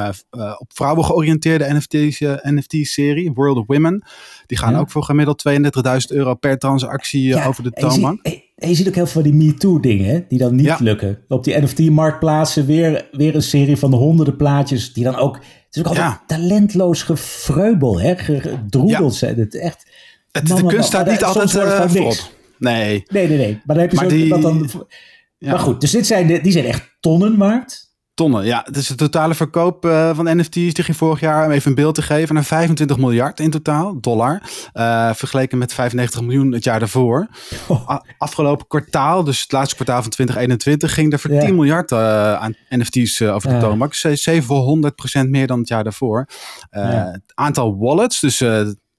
[0.59, 4.05] op vrouwen georiënteerde NFT's, NFT-serie, World of Women.
[4.47, 4.79] Die gaan Ja.
[4.79, 8.45] ook voor gemiddeld 32.000 euro per transactie ja, over de toonbank.
[8.57, 10.77] En je ziet ook heel veel van die MeToo-dingen, die dan niet Ja.
[10.81, 11.19] lukken.
[11.29, 15.35] Op die NFT-marktplaatsen weer, weer een serie van honderden plaatjes, die dan ook...
[15.37, 15.45] Het
[15.77, 16.23] is ook altijd Ja.
[16.27, 19.39] talentloos gefreubel, hè, gedroedeld zijn.
[19.39, 19.91] Het echt...
[20.33, 22.31] Het, man, de kunst staat niet altijd het eh, niks.
[22.59, 23.03] Nee.
[23.09, 23.53] Nee, nee, nee.
[23.65, 24.71] Maar dan heb je Maar zo die- dat dan...
[25.39, 25.51] Ja.
[25.51, 27.86] Maar goed, dus dit zijn, de- die zijn echt tonnen waard.
[28.17, 28.63] Tonnen, ja.
[28.65, 30.53] Het is de totale verkoop eh, van NFT's.
[30.53, 34.01] Die ging vorig jaar, om even een beeld te geven, naar 25 miljard in totaal,
[34.01, 34.43] dollar.
[34.73, 37.27] Eh, vergeleken met 95 miljoen het jaar daarvoor.
[37.69, 37.97] Oh.
[38.19, 41.41] Afgelopen kwartaal, dus het laatste kwartaal van 2021, ging er voor Ja.
[41.41, 44.03] 10 miljard eh, aan NFT's over de toonbank.
[44.03, 46.27] Dus 700% meer dan het jaar daarvoor.
[46.71, 48.45] Het aantal wallets, dus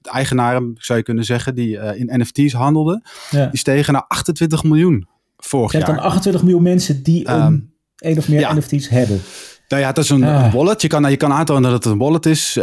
[0.02, 3.46] eigenaren zou je kunnen zeggen, die in NFT's handelden, Ja.
[3.46, 5.96] die stegen naar 28 miljoen vorig Je hebt jaar.
[5.98, 7.58] dan 28 miljoen mensen die Ehm,
[7.98, 8.54] een of meer ja.
[8.54, 9.20] NFT's hebben.
[9.68, 10.44] Nou ja, het is een Ah.
[10.44, 10.82] een wallet.
[10.82, 12.56] Je kan, je kan aantonen dat het een wallet is.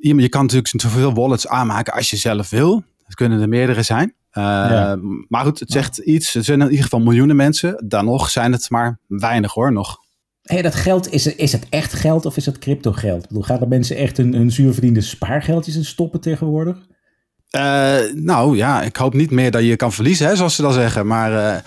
[0.00, 2.82] Iemand- je kan natuurlijk zoveel wallets aanmaken als je zelf wil.
[3.04, 4.14] Het kunnen er meerdere zijn.
[4.30, 4.98] Eh, Ja.
[5.28, 6.34] Maar goed, het zegt iets.
[6.34, 7.84] Er zijn in ieder geval miljoenen mensen.
[7.88, 9.96] Dan nog zijn het maar weinig hoor, nog.
[10.42, 13.22] Hey, dat geld, is het, is het echt geld of is het crypto geld?
[13.22, 16.76] Ik bedoel, gaan er mensen echt hun, hun zuurverdiende spaargeldjes in stoppen tegenwoordig?
[17.50, 20.72] Eh, nou ja, ik hoop niet meer dat je kan verliezen, hè, zoals ze dan
[20.72, 21.06] zeggen.
[21.06, 21.64] Maar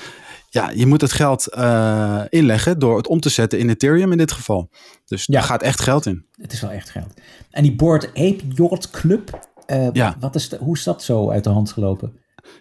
[0.53, 4.17] ja, je moet het geld eh, inleggen door het om te zetten in Ethereum in
[4.17, 4.69] dit geval.
[5.05, 5.33] Dus Ja.
[5.33, 6.25] daar gaat echt geld in.
[6.41, 7.13] Het is wel echt geld.
[7.51, 10.15] En die Board Ape Yacht Club, eh, Ja.
[10.19, 12.13] wat is de, hoe is dat zo uit de hand gelopen?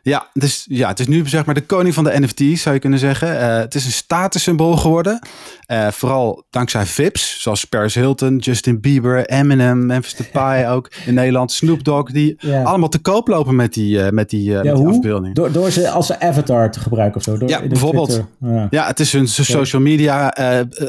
[0.03, 2.81] Ja, dus, ja, het is nu zeg maar de koning van de NFT's, zou je
[2.81, 3.41] kunnen zeggen.
[3.41, 5.19] Eh, het is een statussymbool geworden.
[5.67, 11.53] Eh, vooral dankzij VIPs, zoals Paris Hilton, Justin Bieber, Eminem, Memphis Depay ook in Nederland.
[11.53, 12.63] Snoop Dogg, die Ja.
[12.63, 14.89] allemaal te koop lopen met die, eh, met die, Ja, met die hoe?
[14.89, 15.35] afbeelding.
[15.35, 17.37] Door, door ze als een avatar te gebruiken of zo?
[17.39, 18.23] Door, Ja, bijvoorbeeld.
[18.41, 18.67] Ja.
[18.71, 20.35] Ja, het is hun social media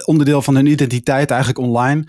[0.05, 2.03] onderdeel van hun identiteit eigenlijk online.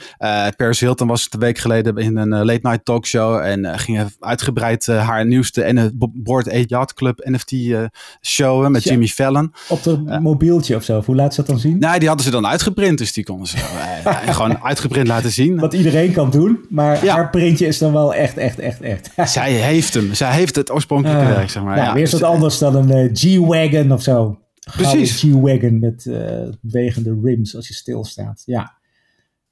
[0.56, 5.26] Paris Hilton was een week geleden in een late night talkshow en ging uitgebreid haar
[5.26, 7.84] nieuwste en Board 8 Yacht Club NFT eh,
[8.22, 8.90] showen met Ja.
[8.90, 9.52] Jimmy Fallon.
[9.68, 11.02] Op de mobieltje of zo.
[11.04, 11.78] Hoe laat ze dat dan zien?
[11.78, 13.56] Nee, die hadden ze dan uitgeprint, dus die konden ze
[14.04, 15.58] eh, gewoon uitgeprint laten zien.
[15.58, 17.14] Wat iedereen kan doen, maar Ja.
[17.14, 19.10] haar printje is dan wel echt, echt, echt, echt.
[19.30, 20.14] Zij heeft hem.
[20.14, 21.74] Zij heeft het oorspronkelijke Ah, werk, zeg maar.
[21.76, 24.38] nou, ja, weer is wat anders dan een eh, G-Wagon of zo.
[24.76, 25.20] Precies.
[25.20, 28.42] G-Wagon met eh wegende rims als je stilstaat.
[28.46, 28.78] Ja.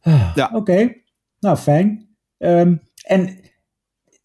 [0.00, 0.50] Ah, Ja.
[0.54, 0.92] Oké,
[1.40, 2.08] nou fijn.
[2.38, 3.38] Ehm, en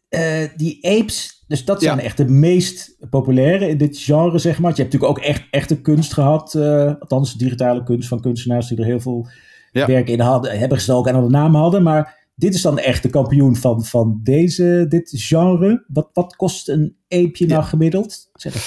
[0.09, 2.03] eh, die apes, dus dat zijn Ja.
[2.03, 4.71] echt de meest populaire in dit genre, zeg maar.
[4.75, 6.55] Je hebt natuurlijk ook echt echte kunst gehad.
[6.55, 9.27] eh, althans, digitale kunst van kunstenaars die er heel veel
[9.71, 9.85] Ja.
[9.85, 11.83] werk in hadden, hebben gestoken en al de naam hadden.
[11.83, 15.83] Maar dit is dan de echte kampioen van, van deze, dit genre.
[15.87, 18.29] Wat, wat kost een apeje nou gemiddeld?
[18.33, 18.59] Zijn er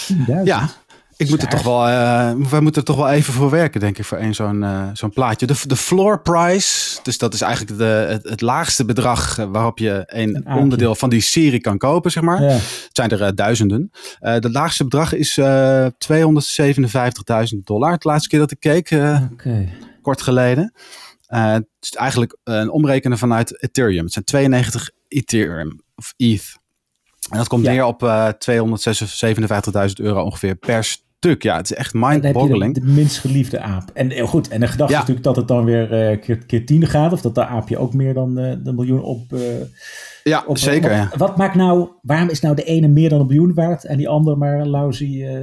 [0.42, 0.46] 10.000?
[0.46, 0.68] Ja,
[1.20, 3.98] ik moet er toch wel, eh wij moeten er toch wel even voor werken, denk
[3.98, 5.46] ik, voor één zo'n eh, zo'n plaatje.
[5.46, 9.78] De, de floor price, dus dat is eigenlijk de, het, het laagste bedrag eh, waarop
[9.78, 12.42] je een, onderdeel van die serie kan kopen, zeg maar.
[12.42, 12.48] Ja.
[12.48, 13.90] Het zijn er duizenden.
[14.18, 17.92] Het laagste bedrag is eh 257.000 dollar.
[17.92, 18.88] Het laatste keer dat ik keek,
[20.02, 20.72] kort geleden.
[21.26, 24.04] Het is eigenlijk een omrekenen vanuit Ethereum.
[24.04, 26.58] Het zijn 92 Ethereum of ETH.
[27.30, 27.70] En dat komt Ja.
[27.70, 28.28] neer op eh
[29.88, 30.84] 257.000 euro ongeveer per
[31.20, 31.42] stuk.
[31.42, 32.74] Ja, het is echt mind-boggling.
[32.74, 33.90] de, de minst geliefde aap.
[33.94, 35.00] En heel goed, en de gedachte Ja.
[35.00, 37.12] is natuurlijk dat het dan weer eh, keer, keer tien gaat.
[37.12, 39.32] Of dat de aapje ook meer dan eh, de miljoen op...
[39.32, 39.40] eh,
[40.24, 40.88] Ja, op zeker.
[40.88, 41.10] Wat, Ja.
[41.16, 41.88] wat maakt nou...
[42.02, 44.68] Waarom is nou de ene meer dan een miljoen waard en die andere maar een
[44.68, 45.38] lousy eh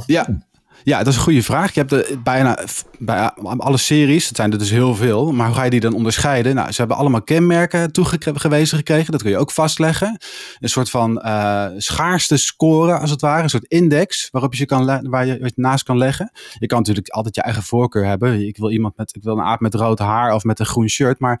[0.00, 0.26] 2,5 Ja.
[0.82, 1.74] Ja, dat is een goede vraag.
[1.74, 2.58] Je hebt bijna
[2.98, 5.94] bij alle series, dat zijn er dus heel veel, maar hoe ga je die dan
[5.94, 6.54] onderscheiden?
[6.54, 9.12] Nou, ze hebben allemaal kenmerken toegewezen gekregen.
[9.12, 10.20] Dat kun je ook vastleggen.
[10.60, 13.42] Een soort van eh, schaarste score, als het ware.
[13.42, 16.30] Een soort index waarop je kan waar je het naast kan leggen.
[16.58, 18.46] Je kan natuurlijk altijd je eigen voorkeur hebben.
[18.46, 20.88] Ik wil iemand met, ik wil een aap met rood haar of met een groen
[20.88, 21.18] shirt.
[21.18, 21.40] Maar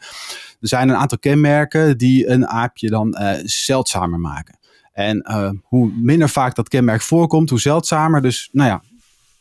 [0.60, 4.60] er zijn een aantal kenmerken die een aapje dan eh, zeldzamer maken.
[4.92, 8.22] En eh, hoe minder vaak dat kenmerk voorkomt, hoe zeldzamer.
[8.22, 8.82] Dus nou ja,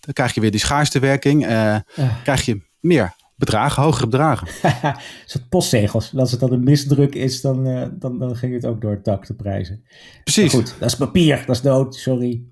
[0.01, 1.45] dan krijg je weer die schaarstewerking.
[1.45, 1.75] eh
[2.23, 4.47] krijg je meer bedragen, hogere bedragen.
[4.89, 6.15] Een soort postzegels.
[6.15, 9.05] Als het dan een misdruk is, dan, eh, dan, dan ging het ook door het
[9.05, 9.83] dak te prijzen.
[10.23, 10.53] Precies.
[10.53, 12.43] Maar goed, dat is papier, dat is dood, sorry.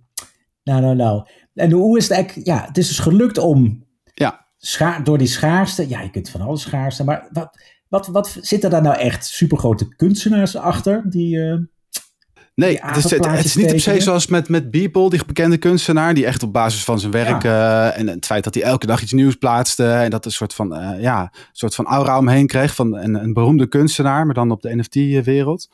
[0.64, 1.28] Nou, nou, nou.
[1.54, 2.48] En hoe is het eigenlijk...
[2.48, 4.46] Ja, het is dus gelukt om Ja.
[4.58, 5.90] scha- door die schaarste...
[5.90, 7.58] Ja, je kunt van alles schaarste, maar wat,
[7.88, 11.04] wat, wat zitten daar nou echt supergrote kunstenaars achter?
[11.10, 11.58] Die, eh,
[12.60, 14.02] Nee, het is, het, is niet se tekenen?
[14.02, 17.98] zoals met, met Beeple, die bekende kunstenaar, die echt op basis van zijn werk eh,
[18.00, 20.76] en het feit dat hij elke dag iets nieuws plaatste en dat een soort van,
[20.76, 24.62] eh, ja, soort van aura omheen kreeg van een, een beroemde kunstenaar, maar dan op
[24.62, 25.70] de NFT-wereld.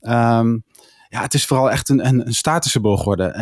[0.00, 0.58] Ehm,
[1.08, 3.32] ja, het is vooral echt een, een, een statussymbool geworden.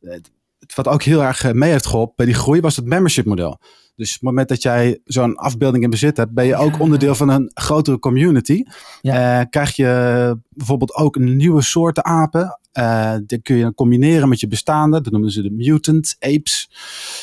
[0.00, 0.30] Het-
[0.74, 3.58] wat ook heel erg mee heeft geholpen bij die groei was het membership model.
[3.96, 7.14] Dus op het moment dat jij zo'n afbeelding in bezit hebt, ben je ook onderdeel
[7.14, 8.62] van een grotere community.
[9.00, 9.40] Ja.
[9.40, 12.58] Eh, krijg je bijvoorbeeld ook een nieuwe soorten apen.
[12.72, 15.00] Eh, die kun je combineren met je bestaande.
[15.00, 16.70] Dat noemen ze de mutant apes.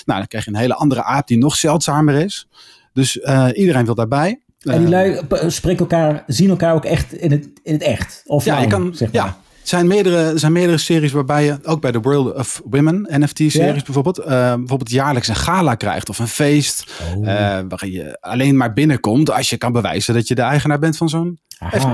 [0.05, 2.47] Nou, dan krijg je een hele andere aap die nog zeldzamer is.
[2.93, 4.41] Dus eh, iedereen wil daarbij.
[4.59, 8.23] en die lui spreken elkaar, zien elkaar ook echt in het, in het echt.
[8.25, 9.25] Of ja, je kan, zeg maar.
[9.25, 9.39] ja.
[9.69, 13.07] Er zijn, meerdere, er zijn meerdere series waarbij je, ook bij de World of Women
[13.09, 16.91] NFT-series bijvoorbeeld, eh, bijvoorbeeld jaarlijks een gala krijgt of een feest.
[17.15, 17.29] Oh.
[17.29, 20.97] eh, waarin je alleen maar binnenkomt als je kan bewijzen dat je de eigenaar bent
[20.97, 21.39] van zo'n.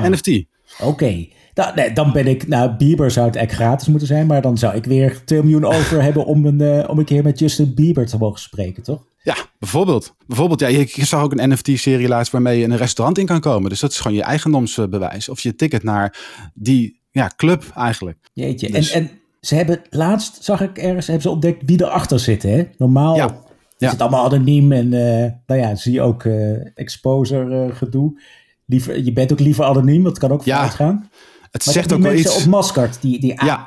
[0.09, 0.43] NFT.
[0.81, 1.27] Oké.
[1.53, 4.57] Nou, nee, dan ben ik, nou, Bieber zou het echt gratis moeten zijn, maar dan
[4.57, 7.73] zou ik weer 2 miljoen over hebben om een, eh, om een keer met Justin
[7.73, 9.01] Bieber te mogen spreken, toch?
[9.23, 10.15] Ja, bijvoorbeeld.
[10.27, 13.25] Bijvoorbeeld, ja, je, je zag ook een NFT-serie laatst waarmee je in een restaurant in
[13.25, 13.69] kan komen.
[13.69, 15.29] Dus dat is gewoon je eigendomsbewijs.
[15.29, 16.17] Of je ticket naar
[16.53, 18.17] die ja, club eigenlijk.
[18.33, 18.71] Jeetje.
[18.71, 19.09] Dus- En, en
[19.41, 22.63] ze hebben laatst, zag ik ergens, hebben ze ontdekt wie erachter zit, hè?
[22.77, 23.37] Normaal Ja.
[23.77, 28.21] is het allemaal anoniem en, eh, nou ja, zie je ook eh, exposure eh, gedoe.
[28.65, 30.67] Liever, je bent ook liever anoniem, dat kan ook Ja.
[30.67, 31.09] gaan.
[31.51, 32.37] Het Maar zegt ook wel iets.
[32.43, 33.63] op Maskart, die, die Ja.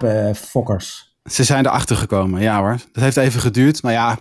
[1.31, 2.77] Ze zijn erachter gekomen, ja hoor.
[2.93, 3.83] Dat heeft even geduurd.
[3.83, 4.19] Maar ja,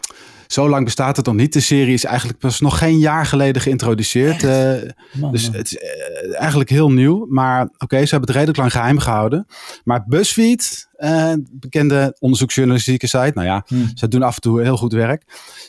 [0.47, 1.53] zo lang bestaat het nog niet.
[1.53, 4.43] De serie is eigenlijk pas nog geen jaar geleden geïntroduceerd.
[4.43, 4.73] Eh,
[5.13, 5.55] Man, dus man.
[5.55, 7.25] het is eh, eigenlijk heel nieuw.
[7.29, 9.45] Maar oké, ze hebben het redelijk lang geheim gehouden.
[9.83, 13.31] Maar BuzzFeed, eh, bekende onderzoeksjournalistieke site.
[13.33, 13.91] Nou ja, Hmm.
[13.93, 15.23] ze doen af en toe heel goed werk.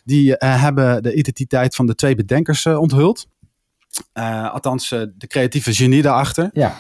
[0.05, 3.27] Die hebben de identiteit van de twee bedenkers onthuld.
[4.53, 6.51] Althans, de creatieve genie daarachter.
[6.53, 6.77] Ja,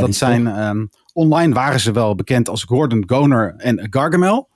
[0.00, 0.42] dat zijn,
[1.12, 4.48] online waren ze wel bekend als Gordon Goner en Gargamel.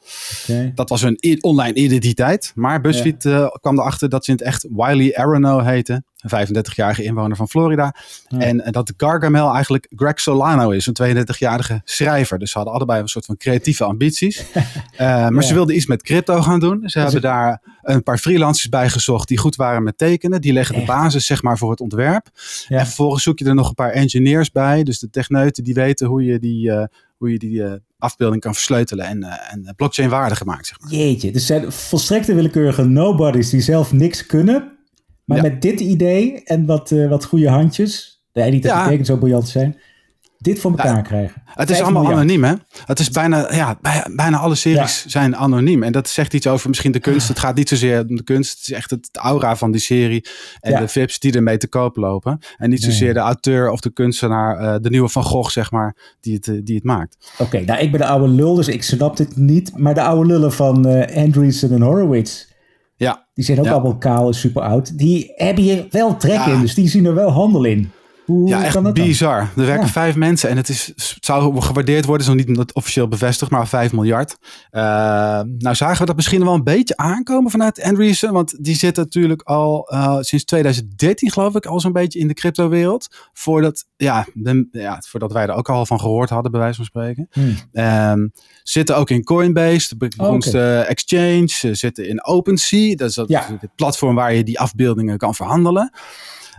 [0.74, 2.52] Dat was hun online identiteit.
[2.54, 6.02] Maar BuzzFeed eh, kwam erachter dat ze in het echt Wiley Arono heette.
[6.18, 7.94] Een 35-jarige inwoner van Florida.
[8.28, 8.38] Ja.
[8.38, 10.86] En eh, dat Gargamel eigenlijk Greg Solano is.
[10.86, 12.38] Een 32-jarige schrijver.
[12.38, 14.44] Dus ze hadden allebei een soort van creatieve ambities.
[14.96, 16.88] Eh, maar ze wilden iets met crypto gaan doen.
[16.88, 20.40] Ze hebben daar een paar freelancers bij gezocht die goed waren met tekenen.
[20.40, 22.28] Die leggen de basis zeg maar voor het ontwerp.
[22.68, 22.78] Ja.
[22.78, 24.82] En vervolgens zoek je er nog een paar engineers bij.
[24.82, 28.54] Dus de techneuten die weten hoe je die, eh, hoe je die eh, afbeelding kan
[28.54, 29.06] versleutelen.
[29.06, 30.90] En, eh, en blockchain waardig maakt zeg maar.
[30.90, 34.72] Jeetje, er zijn volstrekte willekeurige nobodies die zelf niks kunnen.
[35.24, 35.42] Maar Ja.
[35.42, 38.22] met dit idee en wat, wat goede handjes.
[38.32, 38.88] Nee, niet dat Ja.
[38.88, 39.76] tekens zo briljant zijn.
[40.44, 41.42] Dit voor elkaar krijgen.
[41.44, 42.20] Het is allemaal miljard.
[42.22, 42.54] anoniem, hè?
[42.84, 45.82] Het is bijna, ja, bij- bijna alle series zijn anoniem.
[45.82, 47.28] En dat zegt iets over misschien de kunst.
[47.28, 48.50] Het gaat niet zozeer om de kunst.
[48.58, 50.26] Het is echt het aura van die serie.
[50.60, 50.80] En Ja.
[50.80, 52.38] de vips die ermee te koop lopen.
[52.56, 52.90] En niet Nee.
[52.90, 56.48] zozeer de auteur of de kunstenaar, eh, de nieuwe Van Gogh, zeg maar, die het,
[56.48, 57.32] eh, die het maakt.
[57.38, 59.72] Oké, nou ik ben de oude lul, dus ik snap dit niet.
[59.78, 62.52] Maar de oude lullen van Andreessen en Horowitz,
[62.96, 64.98] Ja, die zijn ook allemaal kaal en super oud.
[64.98, 67.90] Die hebben hier wel trek in, dus die zien er wel handel in.
[68.24, 68.92] Hoe ja echt dan?
[68.92, 69.38] bizar.
[69.40, 69.92] Er werken Ja.
[69.92, 73.68] vijf mensen en het, is, het zou gewaardeerd worden, is nog niet officieel bevestigd, maar
[73.68, 74.36] 5 miljard.
[74.70, 74.82] Eh,
[75.58, 79.42] nou zagen we dat misschien wel een beetje aankomen vanuit Andreessen, want die zit natuurlijk
[79.42, 83.06] al eh, sinds 2013 geloof ik al zo'n beetje in de cryptowereld.
[83.32, 86.84] Voordat, ja, de, ja, voordat wij er ook al van gehoord hadden, bij wijze van
[86.84, 87.28] spreken.
[87.32, 87.54] Hmm.
[87.72, 88.26] Ehm,
[88.62, 91.48] zitten ook in Coinbase, de beroemdste exchange.
[91.48, 93.46] Ze zitten in OpenSea, dat is dat Ja.
[93.60, 95.92] het platform waar je die afbeeldingen kan verhandelen.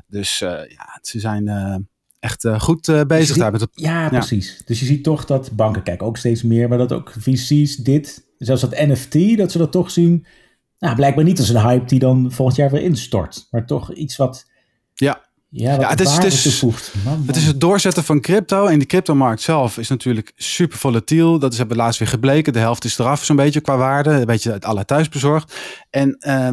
[0.08, 1.76] Dus eh, ja, ze zijn eh,
[2.20, 3.70] echt goed bezig daar met het.
[3.74, 4.62] Ja, precies.
[4.66, 8.26] Dus je ziet toch dat banken kijken ook steeds meer, maar dat ook VC's dit,
[8.38, 10.26] zelfs dat NFT, dat ze dat toch zien.
[10.80, 14.16] Nou, blijkbaar niet als een hype die dan volgend jaar weer instort, maar toch iets
[14.16, 14.46] wat.
[14.94, 15.26] Ja,
[15.58, 16.62] ja, ja, het is, het, is,
[17.26, 18.66] het is het doorzetten van crypto.
[18.66, 21.40] En die cryptomarkt zelf is natuurlijk super volatiel.
[21.40, 22.54] Dat is, hebben we laatst weer gebleken.
[22.54, 24.10] De helft is eraf zo'n beetje qua waarde.
[24.10, 25.56] Een beetje uit alle thuisbezorgd.
[25.90, 26.50] En, uh,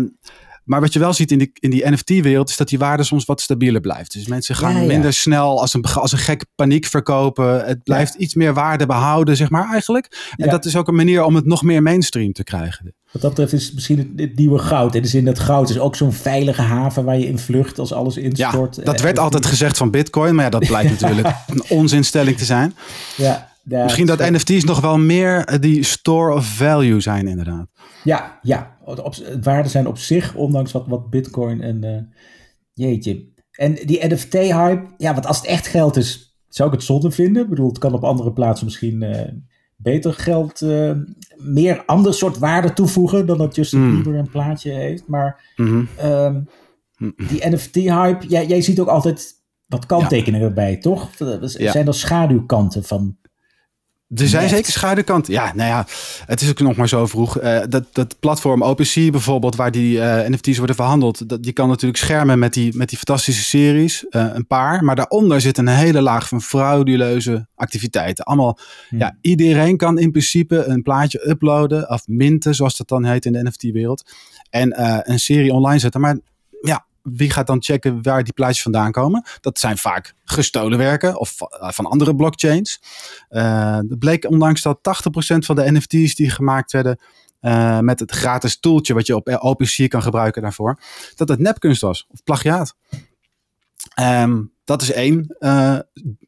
[0.65, 2.49] maar wat je wel ziet in die, in die NFT-wereld...
[2.49, 4.13] is dat die waarde soms wat stabieler blijft.
[4.13, 7.65] Dus mensen gaan minder snel als een, als een gek paniek verkopen.
[7.65, 10.31] Het blijft iets meer waarde behouden, zeg maar eigenlijk.
[10.37, 12.95] En dat is ook een manier om het nog meer mainstream te krijgen.
[13.13, 14.95] Wat dat betreft is misschien het, nieuwe goud.
[14.95, 17.93] In de zin dat goud is ook zo'n veilige haven waar je in vlucht als
[17.93, 18.77] alles instort.
[18.77, 22.45] Ja, dat werd altijd gezegd van bitcoin, maar ja, dat blijkt natuurlijk een onzinstelling te
[22.45, 22.75] zijn.
[23.17, 27.67] Ja, Misschien dat NFT's nog wel meer eh, die store of value zijn inderdaad.
[28.05, 28.72] Ja, ja.
[28.85, 31.99] Op, waarden zijn op zich, ondanks wat, wat bitcoin en uh,
[32.73, 33.31] jeetje.
[33.53, 37.43] En die NFT-hype, ja, want als het echt geld is, zou ik het zonde vinden.
[37.43, 39.03] Ik bedoel, het kan op andere plaatsen misschien...
[39.03, 39.21] Uh,
[39.83, 40.93] beter geld, uh,
[41.37, 43.95] meer ander soort waarde toevoegen dan dat Justin mm.
[43.95, 45.07] Bieber een plaatje heeft.
[45.07, 45.89] Maar mm-hmm.
[46.05, 46.49] um,
[46.99, 51.11] die NFT-hype, jij, jij ziet ook altijd wat kanttekeningen erbij, toch?
[51.43, 53.17] Zijn er schaduwkanten van
[54.15, 55.33] er zijn zeker schaduwkanten.
[55.33, 55.87] Ja, nou ja,
[56.27, 57.43] het is ook nog maar zo vroeg.
[57.43, 61.69] Uh, dat, dat platform OpenSea bijvoorbeeld, waar die uh, NFT's worden verhandeld, dat, die kan
[61.69, 64.85] natuurlijk schermen met die, met die fantastische series, uh, een paar.
[64.85, 68.25] Maar daaronder zit een hele laag van frauduleuze activiteiten.
[68.25, 68.99] Allemaal, hmm.
[68.99, 73.33] ja, iedereen kan in principe een plaatje uploaden, of minten, zoals dat dan heet in
[73.33, 74.11] de NFT-wereld.
[74.51, 76.01] En een serie online zetten.
[76.01, 76.19] Maar
[76.61, 79.25] ja, wie gaat dan checken waar die plaatjes vandaan komen?
[79.41, 82.81] Dat zijn vaak gestolen werken of van andere blockchains.
[83.31, 84.81] Uh, het bleek ondanks dat 80%
[85.39, 86.99] van de NFT's die gemaakt werden
[87.41, 90.79] uh, met het gratis tooltje wat je op OpenSea kan gebruiken daarvoor,
[91.15, 92.77] dat het nepkunst was of plagiaat.
[94.01, 95.79] Um, dat is één uh,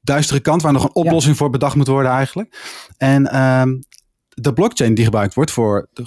[0.03, 2.57] duistere kant waar nog een oplossing voor bedacht moet worden eigenlijk.
[2.97, 3.79] En um,
[4.29, 6.07] de blockchain die gebruikt wordt voor de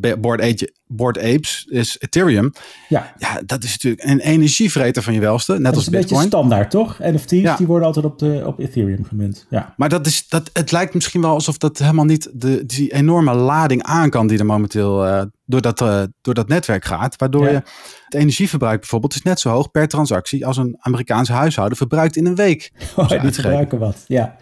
[0.00, 2.52] Board, Board Apes is Ethereum.
[2.88, 3.12] Ja.
[3.18, 5.52] ja, dat is natuurlijk een energievreter van je welste.
[5.52, 6.98] Net dat als is een beetje standaard, toch?
[6.98, 9.46] NFT's die worden altijd op, de, op Ethereum gemunt.
[9.50, 9.74] Ja.
[9.76, 13.34] Maar dat is, dat, het lijkt misschien wel alsof dat helemaal niet de, die enorme
[13.34, 17.16] lading aan kan die er momenteel uh, door, dat, uh, door dat netwerk gaat.
[17.16, 17.62] Waardoor je
[18.04, 22.26] het energieverbruik bijvoorbeeld is net zo hoog per transactie als een Amerikaanse huishouden verbruikt in
[22.26, 22.72] een week.
[22.96, 24.36] Oh, die verbruiken wat, ja.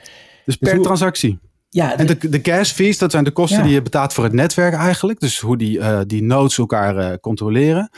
[0.44, 1.38] Dus, dus per transactie.
[1.74, 4.32] Ja, en de, de gas fees, dat zijn de kosten die je betaalt voor het
[4.32, 5.20] netwerk eigenlijk.
[5.20, 7.90] Dus hoe die, uh, die nodes elkaar uh, controleren.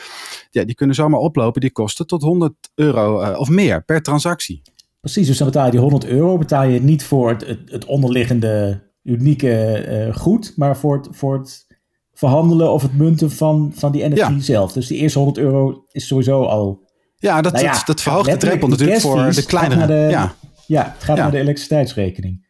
[0.50, 1.60] Ja, die kunnen zomaar oplopen.
[1.60, 4.62] Die kosten tot 100 euro uh, of meer per transactie.
[5.00, 6.38] Precies, dus dan betaal je die 100 euro.
[6.38, 10.52] Betaal je niet voor het, het, het onderliggende unieke goed.
[10.56, 11.66] Maar voor het, voor het
[12.14, 14.40] verhandelen of het munten van, van die NFT ja.
[14.40, 14.72] zelf.
[14.72, 16.84] Dus die eerste 100 euro is sowieso al...
[17.16, 19.86] Ja, dat, nou ja, dat, dat verhoogt de drempel natuurlijk voor de kleinere.
[19.86, 20.34] De, ja.
[20.66, 22.45] ja, het gaat naar de elektriciteitsrekening.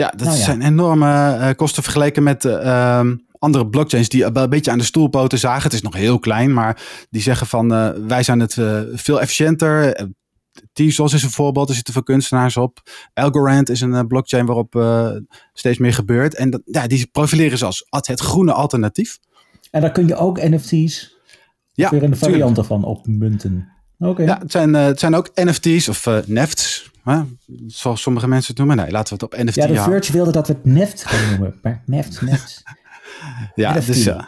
[0.00, 3.00] Ja, dat nou zijn enorme uh, kosten vergeleken met uh,
[3.38, 5.62] andere blockchains die een beetje aan de stoelpoten zagen.
[5.62, 8.54] Het is nog heel klein, maar die zeggen van uh, wij zijn het
[8.92, 9.98] veel efficiënter.
[10.72, 12.78] Tezos is een voorbeeld, er zitten veel kunstenaars op.
[13.14, 14.84] Algorand is een blockchain waarop
[15.52, 16.34] steeds meer gebeurt.
[16.34, 19.18] En dat, ja, die profileren ze als het groene alternatief.
[19.70, 21.16] En daar kun je ook NFT's
[21.72, 23.79] ja, weer in de varianten van opmunten.
[24.16, 27.20] Ja, het zijn, het zijn ook NFT's of NEFT's Huh?
[27.66, 28.76] Zoals sommige mensen het noemen.
[28.76, 31.30] Nee, laten we het op NFT Ja, de Verge wilde dat we het Neft gaan
[31.30, 31.58] noemen.
[31.62, 32.62] Maar Neft, Neft.
[33.54, 34.22] ja, dus, uh,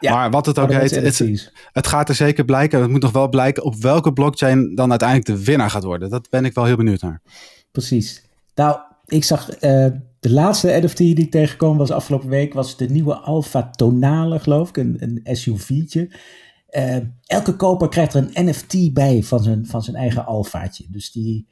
[0.00, 2.80] ja, maar wat het ook heet, het, het, gaat er zeker blijken.
[2.80, 6.10] Het moet nog wel blijken op welke blockchain dan uiteindelijk de winnaar gaat worden.
[6.10, 7.20] Dat ben ik wel heel benieuwd naar.
[7.70, 8.24] Precies.
[8.54, 9.86] Nou, ik zag uh,
[10.20, 12.54] de laatste NFT die ik tegenkwam was afgelopen week.
[12.54, 14.76] Was de nieuwe Alpha Tonale, geloof ik.
[14.76, 16.10] Een, een SUV'tje.
[16.76, 20.86] Uh, elke koper krijgt er een NFT bij van zijn, van zijn eigen alfaatje.
[20.88, 21.46] Dus die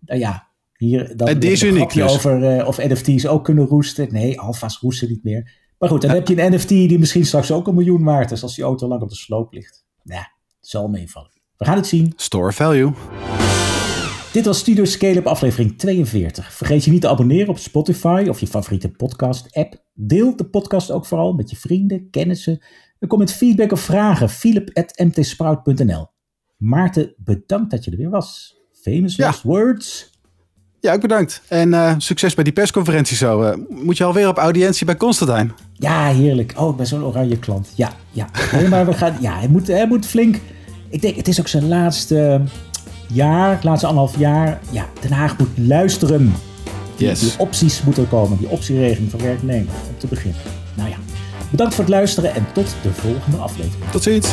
[0.00, 2.12] nou ja, hier dan en is uniek dus.
[2.12, 4.12] over uh, of NFT's ook kunnen roesten.
[4.12, 5.52] Nee, alfa's roesten niet meer.
[5.78, 8.42] Maar goed, dan heb je een NFT die misschien straks ook een miljoen waard is
[8.42, 9.86] als die auto lang op de sloop ligt.
[10.02, 11.30] Ja, het zal meevallen.
[11.56, 12.12] We gaan het zien.
[12.16, 12.92] Store value.
[14.32, 16.52] Dit was Studio Scale-up aflevering 42.
[16.52, 19.84] Vergeet je niet te abonneren op Spotify of je favoriete podcast-app.
[19.94, 22.62] Deel de podcast ook vooral met je vrienden, kennissen.
[22.98, 24.28] En kom met feedback of vragen.
[24.28, 26.06] philip.mtsprout.nl
[26.56, 28.56] Maarten, bedankt dat je er weer was.
[28.82, 30.10] Famous last words.
[30.80, 31.42] Ja, ook bedankt.
[31.48, 33.42] En uh, succes bij die persconferentie zo.
[33.42, 35.52] Uh, moet je alweer op audiëntie bij Constantijn?
[35.72, 36.54] Ja, heerlijk.
[36.56, 37.72] Oh, ik ben zo'n oranje klant.
[37.74, 38.28] Ja, ja.
[38.52, 40.36] Nee, maar we gaan, ja, hij moet, hij moet flink.
[40.88, 42.42] Ik denk, het is ook zijn laatste
[43.08, 44.60] jaar, laatste anderhalf jaar.
[44.70, 46.32] Ja, Den Haag moet luisteren.
[46.96, 47.20] Yes.
[47.20, 48.38] Die opties moeten komen.
[48.38, 49.74] Die optieregeling van werknemers.
[49.88, 50.40] Om te beginnen.
[50.74, 50.96] Nou ja,
[51.50, 53.90] bedankt voor het luisteren en tot de volgende aflevering.
[53.90, 54.28] Tot ziens.